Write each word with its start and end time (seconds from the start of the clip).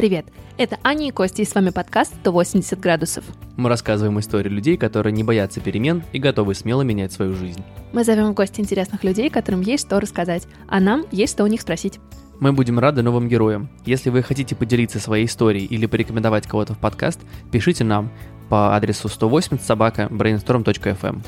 Привет! 0.00 0.24
Это 0.56 0.78
Аня 0.82 1.08
и 1.08 1.10
Костя, 1.10 1.42
и 1.42 1.44
с 1.44 1.54
вами 1.54 1.68
подкаст 1.68 2.14
«180 2.24 2.80
градусов». 2.80 3.22
Мы 3.58 3.68
рассказываем 3.68 4.18
истории 4.18 4.48
людей, 4.48 4.78
которые 4.78 5.12
не 5.12 5.22
боятся 5.22 5.60
перемен 5.60 6.02
и 6.12 6.18
готовы 6.18 6.54
смело 6.54 6.80
менять 6.80 7.12
свою 7.12 7.34
жизнь. 7.34 7.62
Мы 7.92 8.02
зовем 8.02 8.28
в 8.28 8.34
гости 8.34 8.62
интересных 8.62 9.04
людей, 9.04 9.28
которым 9.28 9.60
есть 9.60 9.86
что 9.86 10.00
рассказать, 10.00 10.46
а 10.68 10.80
нам 10.80 11.04
есть 11.12 11.34
что 11.34 11.44
у 11.44 11.48
них 11.48 11.60
спросить. 11.60 12.00
Мы 12.38 12.54
будем 12.54 12.78
рады 12.78 13.02
новым 13.02 13.28
героям. 13.28 13.68
Если 13.84 14.08
вы 14.08 14.22
хотите 14.22 14.56
поделиться 14.56 14.98
своей 15.00 15.26
историей 15.26 15.66
или 15.66 15.84
порекомендовать 15.84 16.46
кого-то 16.46 16.72
в 16.72 16.78
подкаст, 16.78 17.20
пишите 17.52 17.84
нам 17.84 18.10
по 18.48 18.74
адресу 18.74 19.06
180 19.06 19.62
собака 19.62 20.08
brainstorm.fm. 20.10 21.22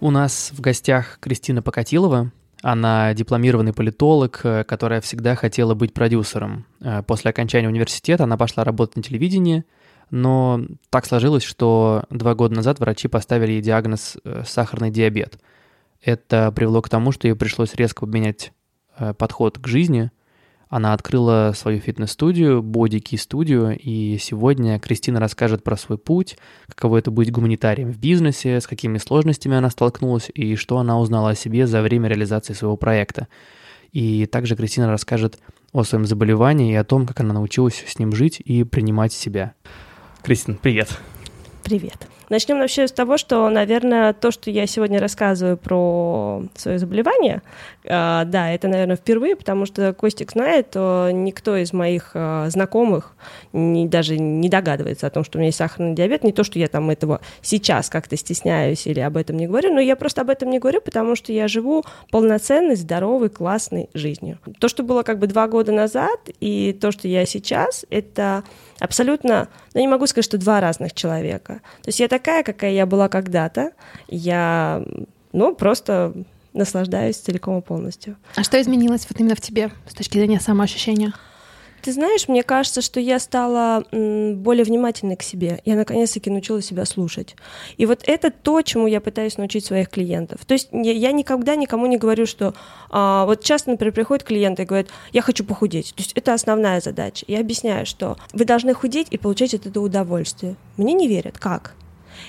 У 0.00 0.10
нас 0.10 0.52
в 0.54 0.62
гостях 0.62 1.18
Кристина 1.20 1.60
Покатилова, 1.60 2.32
она 2.66 3.14
дипломированный 3.14 3.72
политолог, 3.72 4.40
э, 4.42 4.64
которая 4.64 5.00
всегда 5.00 5.36
хотела 5.36 5.74
быть 5.74 5.94
продюсером. 5.94 6.66
Э, 6.80 7.04
после 7.04 7.30
окончания 7.30 7.68
университета 7.68 8.24
она 8.24 8.36
пошла 8.36 8.64
работать 8.64 8.96
на 8.96 9.02
телевидении, 9.04 9.64
но 10.10 10.60
так 10.90 11.06
сложилось, 11.06 11.44
что 11.44 12.02
два 12.10 12.34
года 12.34 12.56
назад 12.56 12.80
врачи 12.80 13.06
поставили 13.06 13.52
ей 13.52 13.62
диагноз 13.62 14.16
э, 14.24 14.42
сахарный 14.44 14.90
диабет. 14.90 15.38
Это 16.02 16.50
привело 16.50 16.82
к 16.82 16.88
тому, 16.88 17.12
что 17.12 17.28
ей 17.28 17.34
пришлось 17.34 17.76
резко 17.76 18.04
поменять 18.04 18.52
подход 19.16 19.58
к 19.58 19.66
жизни– 19.68 20.10
она 20.68 20.92
открыла 20.92 21.52
свою 21.54 21.80
фитнес-студию, 21.80 22.60
Key 22.98 23.16
Studio, 23.16 23.74
и 23.74 24.18
сегодня 24.18 24.80
Кристина 24.80 25.20
расскажет 25.20 25.62
про 25.62 25.76
свой 25.76 25.96
путь, 25.96 26.36
каково 26.66 26.98
это 26.98 27.10
быть 27.10 27.30
гуманитарием 27.30 27.92
в 27.92 27.98
бизнесе, 27.98 28.60
с 28.60 28.66
какими 28.66 28.98
сложностями 28.98 29.56
она 29.56 29.70
столкнулась 29.70 30.30
и 30.34 30.56
что 30.56 30.78
она 30.78 30.98
узнала 30.98 31.30
о 31.30 31.34
себе 31.36 31.66
за 31.66 31.82
время 31.82 32.08
реализации 32.08 32.52
своего 32.52 32.76
проекта. 32.76 33.28
И 33.92 34.26
также 34.26 34.56
Кристина 34.56 34.88
расскажет 34.88 35.38
о 35.72 35.84
своем 35.84 36.04
заболевании 36.04 36.72
и 36.72 36.76
о 36.76 36.84
том, 36.84 37.06
как 37.06 37.20
она 37.20 37.32
научилась 37.32 37.84
с 37.86 37.98
ним 37.98 38.12
жить 38.12 38.40
и 38.44 38.64
принимать 38.64 39.12
себя. 39.12 39.54
Кристина, 40.22 40.58
привет. 40.60 40.98
Привет. 41.62 42.08
Начнем 42.28 42.58
вообще 42.58 42.88
с 42.88 42.92
того, 42.92 43.18
что, 43.18 43.48
наверное, 43.50 44.12
то, 44.12 44.30
что 44.30 44.50
я 44.50 44.66
сегодня 44.66 45.00
рассказываю 45.00 45.56
про 45.56 46.42
свое 46.56 46.78
заболевание, 46.78 47.42
э, 47.84 47.88
да, 48.26 48.50
это, 48.50 48.66
наверное, 48.66 48.96
впервые, 48.96 49.36
потому 49.36 49.64
что 49.66 49.92
Костик 49.92 50.32
знает, 50.32 50.70
то 50.70 51.10
никто 51.12 51.56
из 51.56 51.72
моих 51.72 52.10
э, 52.14 52.46
знакомых 52.48 53.14
не, 53.52 53.86
даже 53.86 54.18
не 54.18 54.48
догадывается 54.48 55.06
о 55.06 55.10
том, 55.10 55.24
что 55.24 55.38
у 55.38 55.40
меня 55.40 55.48
есть 55.48 55.58
сахарный 55.58 55.94
диабет. 55.94 56.24
Не 56.24 56.32
то, 56.32 56.42
что 56.42 56.58
я 56.58 56.66
там 56.66 56.90
этого 56.90 57.20
сейчас 57.42 57.88
как-то 57.88 58.16
стесняюсь 58.16 58.86
или 58.86 59.00
об 59.00 59.16
этом 59.16 59.36
не 59.36 59.46
говорю, 59.46 59.72
но 59.72 59.80
я 59.80 59.94
просто 59.94 60.22
об 60.22 60.30
этом 60.30 60.50
не 60.50 60.58
говорю, 60.58 60.80
потому 60.80 61.14
что 61.14 61.32
я 61.32 61.46
живу 61.46 61.84
полноценной, 62.10 62.74
здоровой, 62.74 63.28
классной 63.30 63.88
жизнью. 63.94 64.38
То, 64.58 64.68
что 64.68 64.82
было 64.82 65.04
как 65.04 65.18
бы 65.18 65.28
два 65.28 65.46
года 65.46 65.70
назад, 65.70 66.28
и 66.40 66.76
то, 66.80 66.90
что 66.90 67.06
я 67.06 67.24
сейчас, 67.24 67.86
это 67.90 68.42
абсолютно, 68.80 69.48
ну, 69.74 69.80
не 69.80 69.88
могу 69.88 70.06
сказать, 70.06 70.24
что 70.24 70.38
два 70.38 70.60
разных 70.60 70.92
человека. 70.92 71.60
То 71.82 71.88
есть 71.88 72.00
я 72.00 72.08
такая, 72.18 72.42
какая 72.42 72.72
я 72.72 72.86
была 72.86 73.08
когда-то. 73.08 73.72
Я, 74.08 74.82
ну, 75.32 75.54
просто 75.54 76.14
наслаждаюсь 76.52 77.16
целиком 77.16 77.58
и 77.58 77.62
полностью. 77.62 78.16
А 78.34 78.42
что 78.42 78.60
изменилось 78.60 79.06
вот 79.08 79.20
именно 79.20 79.34
в 79.34 79.40
тебе 79.40 79.70
с 79.86 79.94
точки 79.94 80.18
зрения 80.18 80.40
самоощущения? 80.40 81.12
Ты 81.82 81.92
знаешь, 81.92 82.26
мне 82.26 82.42
кажется, 82.42 82.80
что 82.80 82.98
я 82.98 83.20
стала 83.20 83.84
более 83.92 84.64
внимательной 84.64 85.14
к 85.14 85.22
себе. 85.22 85.60
Я 85.64 85.76
наконец-таки 85.76 86.30
научилась 86.30 86.66
себя 86.66 86.84
слушать. 86.84 87.36
И 87.76 87.86
вот 87.86 88.02
это 88.06 88.30
то, 88.30 88.62
чему 88.62 88.88
я 88.88 89.00
пытаюсь 89.00 89.36
научить 89.36 89.66
своих 89.66 89.88
клиентов. 89.88 90.44
То 90.46 90.54
есть 90.54 90.70
я 90.72 91.12
никогда 91.12 91.54
никому 91.54 91.86
не 91.86 91.96
говорю, 91.96 92.26
что 92.26 92.54
а, 92.90 93.24
вот 93.26 93.44
часто, 93.44 93.70
например, 93.70 93.92
приходят 93.92 94.24
клиенты 94.24 94.62
и 94.62 94.66
говорят, 94.66 94.88
я 95.12 95.22
хочу 95.22 95.44
похудеть. 95.44 95.94
То 95.94 96.02
есть 96.02 96.12
это 96.14 96.34
основная 96.34 96.80
задача. 96.80 97.24
Я 97.28 97.38
объясняю, 97.38 97.86
что 97.86 98.16
вы 98.32 98.44
должны 98.44 98.74
худеть 98.74 99.08
и 99.10 99.18
получать 99.18 99.54
от 99.54 99.66
этого 99.66 99.84
удовольствие. 99.84 100.56
Мне 100.76 100.92
не 100.92 101.06
верят. 101.06 101.38
Как? 101.38 101.74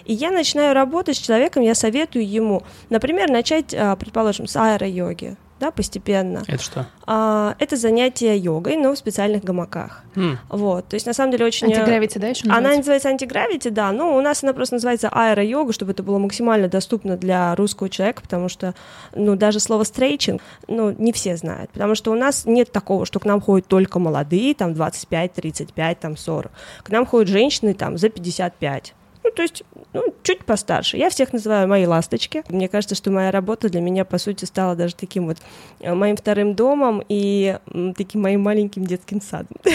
И 0.06 0.14
я 0.14 0.32
начинаю 0.32 0.74
работать 0.74 1.18
с 1.18 1.20
человеком, 1.20 1.64
я 1.64 1.76
советую 1.76 2.30
ему, 2.30 2.64
например, 2.90 3.30
начать, 3.30 3.74
а, 3.74 3.96
предположим, 3.96 4.48
с 4.48 4.56
аэро-йоги 4.56 5.38
да, 5.60 5.72
постепенно. 5.72 6.44
Это 6.48 6.62
что? 6.62 6.86
А, 7.06 7.56
это 7.60 7.78
занятие 7.78 8.38
йогой, 8.38 8.78
но 8.78 8.94
в 8.94 8.98
специальных 8.98 9.44
гамаках. 9.44 10.04
Mm. 10.16 10.38
Вот, 10.50 10.88
то 10.88 10.96
есть 10.96 11.06
на 11.06 11.14
самом 11.14 11.32
деле 11.32 11.46
очень... 11.46 11.72
Э, 11.72 11.78
антигравити, 11.78 12.18
да, 12.18 12.28
еще 12.28 12.46
называется? 12.46 12.68
Она 12.68 12.78
называется 12.78 13.10
антигравити, 13.10 13.70
да, 13.70 13.92
но 13.92 14.16
у 14.16 14.22
нас 14.22 14.44
она 14.44 14.54
просто 14.54 14.76
называется 14.76 15.10
аэро-йога, 15.10 15.74
чтобы 15.74 15.92
это 15.92 16.04
было 16.04 16.20
максимально 16.20 16.68
доступно 16.68 17.18
для 17.18 17.56
русского 17.56 17.90
человека, 17.90 18.22
потому 18.22 18.50
что, 18.50 18.76
ну, 19.16 19.36
даже 19.36 19.60
слово 19.60 19.84
стрейчинг, 19.84 20.42
ну, 20.68 20.92
не 20.92 21.12
все 21.12 21.36
знают, 21.38 21.72
потому 21.72 21.96
что 21.96 22.12
у 22.12 22.16
нас 22.16 22.46
нет 22.46 22.72
такого, 22.72 23.06
что 23.06 23.20
к 23.20 23.26
нам 23.26 23.42
ходят 23.42 23.68
только 23.68 24.00
молодые, 24.00 24.54
там, 24.54 24.74
25, 24.74 25.34
35, 25.34 26.00
там, 26.00 26.18
40. 26.18 26.52
К 26.84 26.90
нам 26.90 27.06
ходят 27.06 27.30
женщины, 27.30 27.74
там, 27.74 27.98
за 27.98 28.10
55. 28.10 28.94
Ну, 29.28 29.34
то 29.34 29.42
есть, 29.42 29.64
ну, 29.92 30.04
чуть 30.24 30.46
постарше. 30.46 30.96
Я 30.96 31.10
всех 31.10 31.34
называю 31.34 31.68
мои 31.68 31.86
ласточки. 31.86 32.44
Мне 32.48 32.70
кажется, 32.70 32.96
что 32.96 33.12
моя 33.12 33.30
работа 33.30 33.68
для 33.68 33.82
меня, 33.82 34.06
по 34.06 34.18
сути, 34.18 34.46
стала 34.46 34.74
даже 34.74 34.96
таким 34.96 35.26
вот 35.26 35.38
э, 35.82 35.94
моим 35.94 36.16
вторым 36.16 36.56
домом 36.56 37.04
и 37.10 37.58
таким 37.98 38.22
моим 38.22 38.42
маленьким 38.42 38.86
детским 38.86 39.22
садом. 39.22 39.58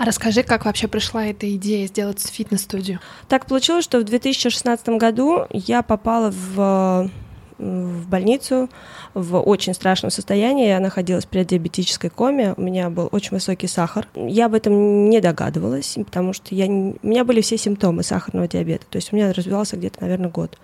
А 0.00 0.04
расскажи, 0.04 0.44
как 0.44 0.64
вообще 0.64 0.86
пришла 0.86 1.26
эта 1.26 1.52
идея 1.56 1.88
сделать 1.88 2.24
фитнес-студию? 2.24 3.00
Так 3.26 3.46
получилось, 3.46 3.82
что 3.82 3.98
в 3.98 4.04
2016 4.04 4.90
году 4.90 5.46
я 5.50 5.82
попала 5.82 6.30
в 6.30 7.10
в 7.58 8.08
больницу 8.08 8.68
в 9.14 9.38
очень 9.40 9.74
страшном 9.74 10.10
состоянии. 10.10 10.68
Я 10.68 10.80
находилась 10.80 11.24
в 11.24 11.28
преддиабетической 11.28 12.10
коме. 12.10 12.54
У 12.56 12.62
меня 12.62 12.90
был 12.90 13.08
очень 13.12 13.30
высокий 13.32 13.66
сахар. 13.66 14.06
Я 14.14 14.46
об 14.46 14.54
этом 14.54 15.08
не 15.10 15.20
догадывалась, 15.20 15.96
потому 16.04 16.32
что 16.32 16.54
я, 16.54 16.66
у 16.66 16.96
меня 17.02 17.24
были 17.24 17.40
все 17.40 17.58
симптомы 17.58 18.02
сахарного 18.02 18.48
диабета. 18.48 18.86
То 18.88 18.96
есть 18.96 19.12
у 19.12 19.16
меня 19.16 19.32
развивался 19.32 19.76
где-то, 19.76 20.02
наверное, 20.02 20.30
год. 20.30 20.56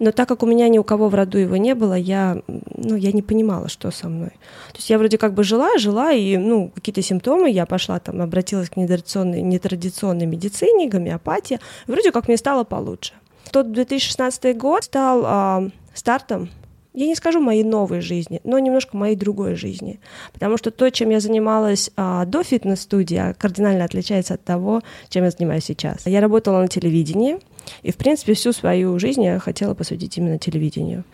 Но 0.00 0.12
так 0.12 0.28
как 0.28 0.42
у 0.42 0.46
меня 0.46 0.68
ни 0.68 0.78
у 0.78 0.84
кого 0.84 1.08
в 1.08 1.14
роду 1.14 1.38
его 1.38 1.56
не 1.56 1.74
было, 1.74 1.94
я, 1.94 2.40
ну, 2.46 2.94
я 2.94 3.12
не 3.12 3.22
понимала, 3.22 3.68
что 3.68 3.90
со 3.90 4.08
мной. 4.08 4.30
То 4.70 4.76
есть 4.76 4.90
я 4.90 4.98
вроде 4.98 5.18
как 5.18 5.34
бы 5.34 5.42
жила, 5.42 5.76
жила, 5.78 6.12
и 6.12 6.36
ну, 6.36 6.70
какие-то 6.72 7.02
симптомы, 7.02 7.50
я 7.50 7.66
пошла 7.66 7.98
там, 7.98 8.22
обратилась 8.22 8.70
к 8.70 8.76
нетрадиционной, 8.76 9.42
нетрадиционной 9.42 10.26
медицине, 10.26 10.88
гомеопатии, 10.88 11.58
вроде 11.86 12.12
как 12.12 12.28
мне 12.28 12.36
стало 12.36 12.62
получше. 12.62 13.12
Тот 13.50 13.72
2016 13.72 14.56
год 14.56 14.84
стал 14.84 15.22
а, 15.24 15.68
стартом 15.98 16.50
я 16.94 17.06
не 17.06 17.14
скажу 17.14 17.40
моей 17.40 17.62
новой 17.62 18.00
жизни, 18.00 18.40
но 18.42 18.58
немножко 18.58 18.96
моей 18.96 19.14
другой 19.14 19.54
жизни. 19.54 20.00
Потому 20.32 20.56
что 20.56 20.70
то, 20.70 20.90
чем 20.90 21.10
я 21.10 21.20
занималась 21.20 21.90
а, 21.96 22.24
до 22.24 22.42
фитнес-студии, 22.42 23.34
кардинально 23.38 23.84
отличается 23.84 24.34
от 24.34 24.42
того, 24.42 24.82
чем 25.08 25.24
я 25.24 25.30
занимаюсь 25.30 25.64
сейчас. 25.64 26.06
Я 26.06 26.20
работала 26.20 26.60
на 26.60 26.68
телевидении, 26.68 27.38
и, 27.82 27.92
в 27.92 27.96
принципе, 27.96 28.34
всю 28.34 28.52
свою 28.52 28.98
жизнь 28.98 29.22
я 29.22 29.38
хотела 29.38 29.74
посвятить 29.74 30.18
именно 30.18 30.38
телевидению. 30.38 31.04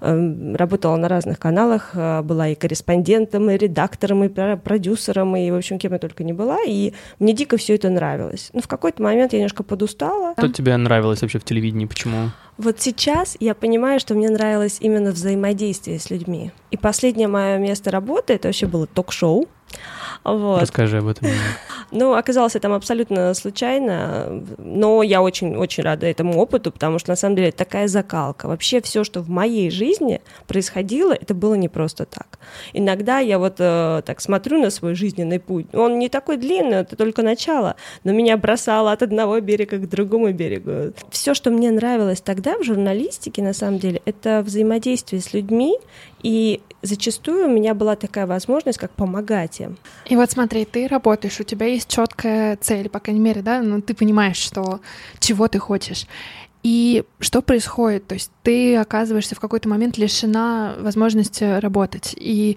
Эм, 0.00 0.54
работала 0.56 0.96
на 0.96 1.08
разных 1.08 1.38
каналах, 1.38 1.90
э, 1.94 2.22
была 2.22 2.48
и 2.48 2.54
корреспондентом, 2.54 3.50
и 3.50 3.56
редактором, 3.56 4.24
и 4.24 4.56
продюсером, 4.56 5.36
и, 5.36 5.50
в 5.50 5.54
общем, 5.54 5.78
кем 5.78 5.92
я 5.92 5.98
только 5.98 6.24
не 6.24 6.32
была, 6.32 6.58
и 6.66 6.92
мне 7.18 7.32
дико 7.32 7.56
все 7.56 7.74
это 7.74 7.90
нравилось. 7.90 8.50
Но 8.52 8.60
в 8.60 8.68
какой-то 8.68 9.02
момент 9.02 9.32
я 9.32 9.38
немножко 9.38 9.62
подустала. 9.62 10.34
Что 10.36 10.48
тебе 10.48 10.76
нравилось 10.76 11.22
вообще 11.22 11.38
в 11.38 11.44
телевидении, 11.44 11.86
почему? 11.86 12.30
Вот 12.56 12.80
сейчас 12.80 13.36
я 13.40 13.54
понимаю, 13.54 13.98
что 13.98 14.14
мне 14.14 14.30
нравилось 14.30 14.78
именно 14.80 15.10
взаимодействие 15.10 15.98
с 15.98 16.10
людьми. 16.10 16.52
И 16.70 16.76
последнее 16.76 17.26
мое 17.26 17.58
место 17.58 17.90
работы, 17.90 18.34
это 18.34 18.48
вообще 18.48 18.66
было 18.66 18.86
ток-шоу, 18.86 19.48
вот. 20.24 20.62
Расскажи 20.62 20.98
об 20.98 21.08
этом. 21.08 21.28
Ну, 21.90 22.14
оказалось, 22.14 22.54
там 22.54 22.72
абсолютно 22.72 23.34
случайно, 23.34 24.42
но 24.58 25.02
я 25.02 25.22
очень-очень 25.22 25.84
рада 25.84 26.06
этому 26.06 26.38
опыту, 26.38 26.72
потому 26.72 26.98
что, 26.98 27.10
на 27.10 27.16
самом 27.16 27.36
деле, 27.36 27.50
это 27.50 27.58
такая 27.58 27.88
закалка. 27.88 28.46
Вообще 28.46 28.80
все, 28.80 29.04
что 29.04 29.20
в 29.20 29.28
моей 29.28 29.70
жизни 29.70 30.20
происходило, 30.46 31.12
это 31.12 31.34
было 31.34 31.54
не 31.54 31.68
просто 31.68 32.06
так. 32.06 32.38
Иногда 32.72 33.18
я 33.18 33.38
вот 33.38 33.56
э, 33.58 34.02
так 34.04 34.20
смотрю 34.20 34.60
на 34.60 34.70
свой 34.70 34.94
жизненный 34.94 35.38
путь, 35.38 35.66
он 35.74 35.98
не 35.98 36.08
такой 36.08 36.36
длинный, 36.36 36.78
это 36.78 36.96
только 36.96 37.22
начало, 37.22 37.76
но 38.02 38.12
меня 38.12 38.36
бросало 38.36 38.92
от 38.92 39.02
одного 39.02 39.38
берега 39.40 39.78
к 39.78 39.88
другому 39.88 40.32
берегу. 40.32 40.94
Все, 41.10 41.34
что 41.34 41.50
мне 41.50 41.70
нравилось 41.70 42.20
тогда 42.20 42.58
в 42.58 42.64
журналистике, 42.64 43.42
на 43.42 43.52
самом 43.52 43.78
деле, 43.78 44.00
это 44.04 44.42
взаимодействие 44.44 45.20
с 45.20 45.32
людьми 45.34 45.78
и 46.24 46.62
зачастую 46.80 47.46
у 47.46 47.50
меня 47.50 47.74
была 47.74 47.96
такая 47.96 48.26
возможность, 48.26 48.78
как 48.78 48.90
помогать 48.92 49.60
им. 49.64 49.76
И 50.06 50.16
вот 50.16 50.30
смотри, 50.30 50.64
ты 50.64 50.86
работаешь, 50.86 51.40
у 51.40 51.44
тебя 51.44 51.66
есть 51.66 51.88
четкая 51.88 52.56
цель, 52.56 52.88
по 52.88 53.00
крайней 53.00 53.20
мере, 53.20 53.42
да, 53.42 53.60
ну 53.62 53.80
ты 53.80 53.94
понимаешь, 53.94 54.36
что 54.36 54.80
чего 55.18 55.48
ты 55.48 55.58
хочешь. 55.58 56.06
И 56.62 57.04
что 57.20 57.42
происходит? 57.42 58.06
То 58.06 58.14
есть 58.14 58.30
ты 58.42 58.76
оказываешься 58.76 59.34
в 59.34 59.40
какой-то 59.40 59.68
момент 59.68 59.98
лишена 59.98 60.74
возможности 60.78 61.58
работать. 61.60 62.14
И 62.16 62.56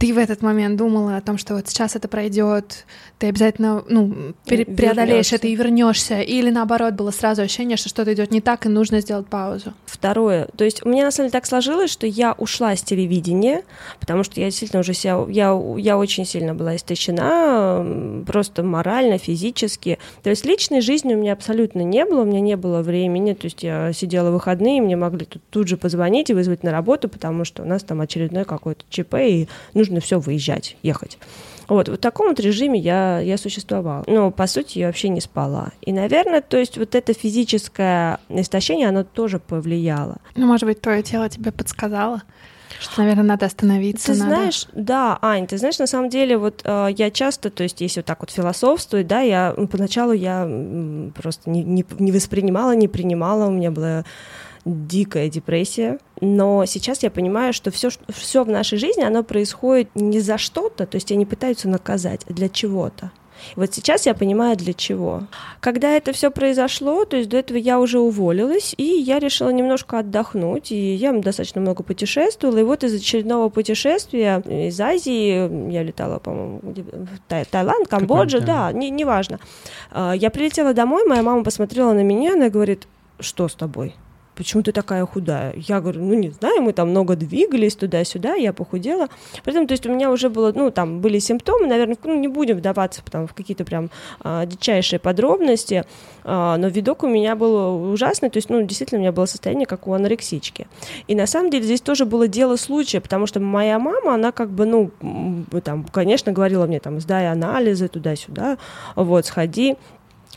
ты 0.00 0.14
в 0.14 0.18
этот 0.18 0.40
момент 0.40 0.78
думала 0.78 1.18
о 1.18 1.20
том, 1.20 1.36
что 1.36 1.54
вот 1.54 1.68
сейчас 1.68 1.94
это 1.94 2.08
пройдет, 2.08 2.86
ты 3.18 3.26
обязательно 3.26 3.84
ну, 3.86 4.32
пере- 4.46 4.64
преодолеешь 4.64 5.30
это 5.34 5.46
и 5.46 5.54
вернешься, 5.54 6.20
или 6.22 6.50
наоборот 6.50 6.94
было 6.94 7.10
сразу 7.10 7.42
ощущение, 7.42 7.76
что 7.76 7.90
что-то 7.90 8.14
идет 8.14 8.30
не 8.30 8.40
так 8.40 8.64
и 8.64 8.70
нужно 8.70 9.02
сделать 9.02 9.26
паузу? 9.26 9.74
Второе, 9.84 10.48
то 10.56 10.64
есть 10.64 10.86
у 10.86 10.88
меня 10.88 11.04
на 11.04 11.10
самом 11.10 11.28
деле 11.28 11.32
так 11.32 11.44
сложилось, 11.44 11.90
что 11.90 12.06
я 12.06 12.32
ушла 12.32 12.74
с 12.74 12.82
телевидения, 12.82 13.62
потому 14.00 14.24
что 14.24 14.40
я 14.40 14.46
действительно 14.46 14.80
уже 14.80 14.94
себя, 14.94 15.22
я, 15.28 15.60
я 15.76 15.98
очень 15.98 16.24
сильно 16.24 16.54
была 16.54 16.76
истощена, 16.76 18.24
просто 18.26 18.62
морально, 18.62 19.18
физически. 19.18 19.98
То 20.22 20.30
есть 20.30 20.46
личной 20.46 20.80
жизни 20.80 21.14
у 21.14 21.18
меня 21.18 21.34
абсолютно 21.34 21.80
не 21.82 22.06
было, 22.06 22.22
у 22.22 22.24
меня 22.24 22.40
не 22.40 22.56
было 22.56 22.80
времени, 22.80 23.34
то 23.34 23.44
есть 23.44 23.62
я 23.62 23.92
сидела 23.92 24.30
в 24.30 24.32
выходные, 24.32 24.80
мне 24.80 24.96
могли 24.96 25.26
тут, 25.26 25.42
тут 25.50 25.68
же 25.68 25.76
позвонить 25.76 26.30
и 26.30 26.34
вызвать 26.34 26.62
на 26.62 26.70
работу, 26.70 27.10
потому 27.10 27.44
что 27.44 27.64
у 27.64 27.66
нас 27.66 27.82
там 27.82 28.00
очередной 28.00 28.46
какой-то 28.46 28.82
ЧП, 28.88 29.16
и 29.16 29.48
нужно 29.74 29.89
все 29.98 30.20
выезжать, 30.20 30.76
ехать. 30.84 31.18
Вот, 31.70 31.88
в 31.88 31.96
таком 31.98 32.28
вот 32.28 32.40
режиме 32.40 32.80
я, 32.80 33.20
я 33.20 33.38
существовала. 33.38 34.04
Но, 34.06 34.30
по 34.30 34.46
сути, 34.48 34.78
я 34.78 34.86
вообще 34.88 35.08
не 35.08 35.20
спала. 35.20 35.70
И, 35.80 35.92
наверное, 35.92 36.40
то 36.40 36.56
есть 36.56 36.78
вот 36.78 36.94
это 36.94 37.12
физическое 37.14 38.18
истощение, 38.28 38.88
оно 38.88 39.04
тоже 39.04 39.38
повлияло. 39.38 40.16
Ну, 40.34 40.46
может 40.46 40.64
быть, 40.64 40.80
твое 40.80 41.02
тело 41.02 41.28
тебе 41.28 41.52
подсказало? 41.52 42.22
Что, 42.80 43.02
наверное, 43.02 43.24
надо 43.24 43.46
остановиться. 43.46 44.12
Ты 44.12 44.18
надо... 44.18 44.34
знаешь, 44.34 44.66
да, 44.72 45.18
Ань, 45.22 45.46
ты 45.46 45.58
знаешь, 45.58 45.78
на 45.78 45.86
самом 45.86 46.08
деле, 46.08 46.38
вот 46.38 46.62
э, 46.64 46.88
я 46.96 47.10
часто, 47.10 47.50
то 47.50 47.62
есть, 47.62 47.80
если 47.80 48.00
вот 48.00 48.06
так 48.06 48.20
вот 48.20 48.30
философствовать, 48.30 49.06
да, 49.06 49.20
я 49.20 49.54
поначалу 49.70 50.12
я 50.12 50.48
просто 51.14 51.50
не, 51.50 51.62
не, 51.62 51.84
не 51.98 52.10
воспринимала, 52.10 52.74
не 52.74 52.88
принимала, 52.88 53.46
у 53.46 53.50
меня 53.50 53.70
была 53.70 54.04
дикая 54.64 55.28
депрессия. 55.28 55.98
Но 56.20 56.64
сейчас 56.66 57.02
я 57.02 57.10
понимаю, 57.10 57.52
что 57.52 57.70
все, 57.70 57.90
все 58.08 58.44
в 58.44 58.48
нашей 58.48 58.78
жизни, 58.78 59.02
оно 59.02 59.22
происходит 59.22 59.88
не 59.94 60.20
за 60.20 60.38
что-то, 60.38 60.86
то 60.86 60.96
есть 60.96 61.10
они 61.12 61.24
пытаются 61.24 61.68
наказать, 61.68 62.22
а 62.28 62.32
для 62.32 62.48
чего-то. 62.48 63.10
Вот 63.56 63.72
сейчас 63.74 64.06
я 64.06 64.14
понимаю, 64.14 64.56
для 64.56 64.72
чего. 64.72 65.22
Когда 65.60 65.90
это 65.90 66.12
все 66.12 66.30
произошло, 66.30 67.04
то 67.04 67.16
есть 67.16 67.28
до 67.28 67.38
этого 67.38 67.56
я 67.56 67.80
уже 67.80 67.98
уволилась, 67.98 68.74
и 68.76 68.84
я 68.84 69.18
решила 69.18 69.50
немножко 69.50 69.98
отдохнуть, 69.98 70.72
и 70.72 70.94
я 70.94 71.12
достаточно 71.12 71.60
много 71.60 71.82
путешествовала, 71.82 72.58
и 72.58 72.62
вот 72.62 72.84
из 72.84 72.94
очередного 72.94 73.48
путешествия 73.48 74.42
из 74.46 74.80
Азии, 74.80 75.70
я 75.72 75.82
летала, 75.82 76.18
по-моему, 76.18 76.60
в 76.62 77.44
Таиланд, 77.50 77.88
Камбоджа, 77.88 78.40
да, 78.40 78.72
не, 78.72 78.90
неважно. 78.90 79.40
А, 79.90 80.12
я 80.12 80.30
прилетела 80.30 80.74
домой, 80.74 81.04
моя 81.06 81.22
мама 81.22 81.42
посмотрела 81.44 81.92
на 81.92 82.02
меня, 82.02 82.34
она 82.34 82.48
говорит, 82.50 82.86
что 83.18 83.48
с 83.48 83.54
тобой? 83.54 83.94
Почему 84.40 84.62
ты 84.62 84.72
такая 84.72 85.04
худая? 85.04 85.52
Я 85.54 85.82
говорю, 85.82 86.00
ну, 86.02 86.14
не 86.14 86.30
знаю, 86.30 86.62
мы 86.62 86.72
там 86.72 86.88
много 86.88 87.14
двигались 87.14 87.76
туда-сюда, 87.76 88.36
я 88.36 88.54
похудела. 88.54 89.08
Поэтому, 89.44 89.66
то 89.66 89.72
есть 89.72 89.84
у 89.84 89.92
меня 89.92 90.10
уже 90.10 90.30
было, 90.30 90.50
ну, 90.54 90.70
там 90.70 91.02
были 91.02 91.18
симптомы, 91.18 91.66
наверное, 91.66 91.98
ну, 92.04 92.18
не 92.18 92.26
будем 92.26 92.56
вдаваться 92.56 93.02
там, 93.10 93.26
в 93.26 93.34
какие-то 93.34 93.66
прям 93.66 93.90
а, 94.20 94.46
дичайшие 94.46 94.98
подробности, 94.98 95.84
а, 96.24 96.56
но 96.56 96.68
видок 96.68 97.02
у 97.02 97.06
меня 97.06 97.36
был 97.36 97.92
ужасный, 97.92 98.30
то 98.30 98.38
есть, 98.38 98.48
ну, 98.48 98.62
действительно, 98.62 99.00
у 99.00 99.02
меня 99.02 99.12
было 99.12 99.26
состояние, 99.26 99.66
как 99.66 99.86
у 99.86 99.92
анорексички. 99.92 100.68
И 101.06 101.14
на 101.14 101.26
самом 101.26 101.50
деле 101.50 101.64
здесь 101.64 101.82
тоже 101.82 102.06
было 102.06 102.26
дело 102.26 102.56
случая, 102.56 103.02
потому 103.02 103.26
что 103.26 103.40
моя 103.40 103.78
мама, 103.78 104.14
она 104.14 104.32
как 104.32 104.48
бы, 104.48 104.64
ну, 104.64 104.90
там, 105.62 105.84
конечно, 105.84 106.32
говорила 106.32 106.64
мне, 106.66 106.80
там, 106.80 106.98
сдай 107.00 107.30
анализы 107.30 107.88
туда-сюда, 107.88 108.56
вот, 108.96 109.26
сходи, 109.26 109.76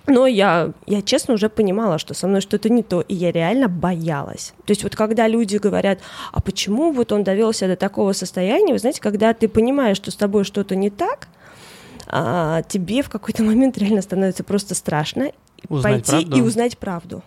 но 0.08 0.28
я, 0.28 0.72
я 0.86 1.02
честно 1.02 1.36
уже 1.36 1.50
понимала, 1.50 1.98
что 1.98 2.14
со 2.14 2.28
мной 2.28 2.42
что-то 2.42 2.70
не 2.70 2.84
то, 2.84 3.02
и 3.02 3.16
я 3.16 3.32
реально 3.32 3.70
боялась. 3.70 4.54
То 4.66 4.72
есть 4.72 4.84
вот 4.84 4.96
когда 4.96 5.28
люди 5.28 5.58
говорят, 5.58 6.00
а 6.32 6.42
почему 6.42 6.92
вот 6.92 7.12
он 7.12 7.24
довел 7.24 7.54
себя 7.54 7.70
до 7.70 7.76
такого 7.76 8.14
состояния, 8.14 8.74
вы 8.74 8.80
знаете, 8.80 9.02
когда 9.02 9.34
ты 9.34 9.48
понимаешь, 9.48 9.98
что 9.98 10.12
с 10.12 10.16
тобой 10.16 10.44
что-то 10.44 10.76
не 10.76 10.90
так, 10.90 11.28
а, 12.08 12.64
тебе 12.64 13.02
в 13.02 13.10
какой-то 13.10 13.44
момент 13.44 13.78
реально 13.78 14.02
становится 14.02 14.44
просто 14.44 14.76
страшно 14.76 15.32
узнать 15.70 16.06
пойти 16.06 16.26
правду. 16.26 16.38
и 16.38 16.42
узнать 16.42 16.78
правду. 16.78 17.24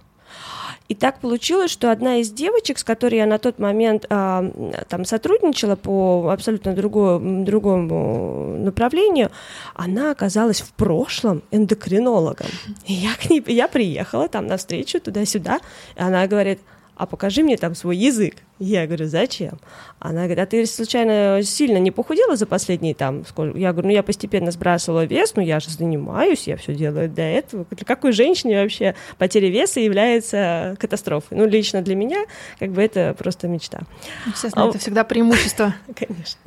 И 0.88 0.94
так 0.94 1.20
получилось, 1.20 1.70
что 1.70 1.90
одна 1.90 2.16
из 2.16 2.30
девочек, 2.30 2.78
с 2.78 2.84
которой 2.84 3.16
я 3.16 3.26
на 3.26 3.38
тот 3.38 3.58
момент 3.58 4.06
а, 4.08 4.44
там 4.88 5.04
сотрудничала 5.04 5.76
по 5.76 6.30
абсолютно 6.30 6.74
другому, 6.74 7.44
другому 7.44 8.56
направлению, 8.58 9.30
она 9.74 10.10
оказалась 10.10 10.60
в 10.60 10.72
прошлом 10.72 11.42
эндокринологом. 11.50 12.46
И 12.86 12.92
я 12.92 13.14
к 13.14 13.28
ней, 13.28 13.42
я 13.46 13.68
приехала 13.68 14.28
там 14.28 14.46
на 14.46 14.56
встречу 14.56 15.00
туда-сюда, 15.00 15.60
и 15.96 16.00
она 16.00 16.26
говорит, 16.26 16.60
а 16.96 17.06
покажи 17.06 17.42
мне 17.42 17.56
там 17.56 17.74
свой 17.74 17.96
язык. 17.96 18.36
Я 18.58 18.86
говорю, 18.86 19.06
зачем? 19.06 19.58
Она 19.98 20.24
говорит, 20.24 20.38
а 20.38 20.46
ты 20.46 20.64
случайно 20.64 21.40
сильно 21.42 21.76
не 21.76 21.90
похудела 21.90 22.36
за 22.36 22.46
последние 22.46 22.94
там 22.94 23.26
сколько? 23.26 23.58
Я 23.58 23.72
говорю, 23.72 23.88
ну 23.88 23.94
я 23.94 24.02
постепенно 24.02 24.50
сбрасывала 24.50 25.04
вес, 25.04 25.34
ну 25.36 25.42
я 25.42 25.60
же 25.60 25.68
занимаюсь, 25.68 26.46
я 26.46 26.56
все 26.56 26.74
делаю 26.74 27.10
для 27.10 27.30
этого. 27.30 27.66
Для 27.70 27.84
какой 27.84 28.12
женщине 28.12 28.62
вообще 28.62 28.94
потеря 29.18 29.50
веса 29.50 29.80
является 29.80 30.76
катастрофой? 30.80 31.36
Ну 31.36 31.46
лично 31.46 31.82
для 31.82 31.94
меня 31.94 32.24
как 32.58 32.70
бы 32.70 32.82
это 32.82 33.14
просто 33.18 33.46
мечта. 33.46 33.80
Естественно, 34.26 34.64
а, 34.64 34.68
это 34.70 34.78
всегда 34.78 35.04
преимущество. 35.04 35.74
Конечно. 35.94 36.40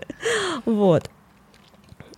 Вот. 0.66 1.12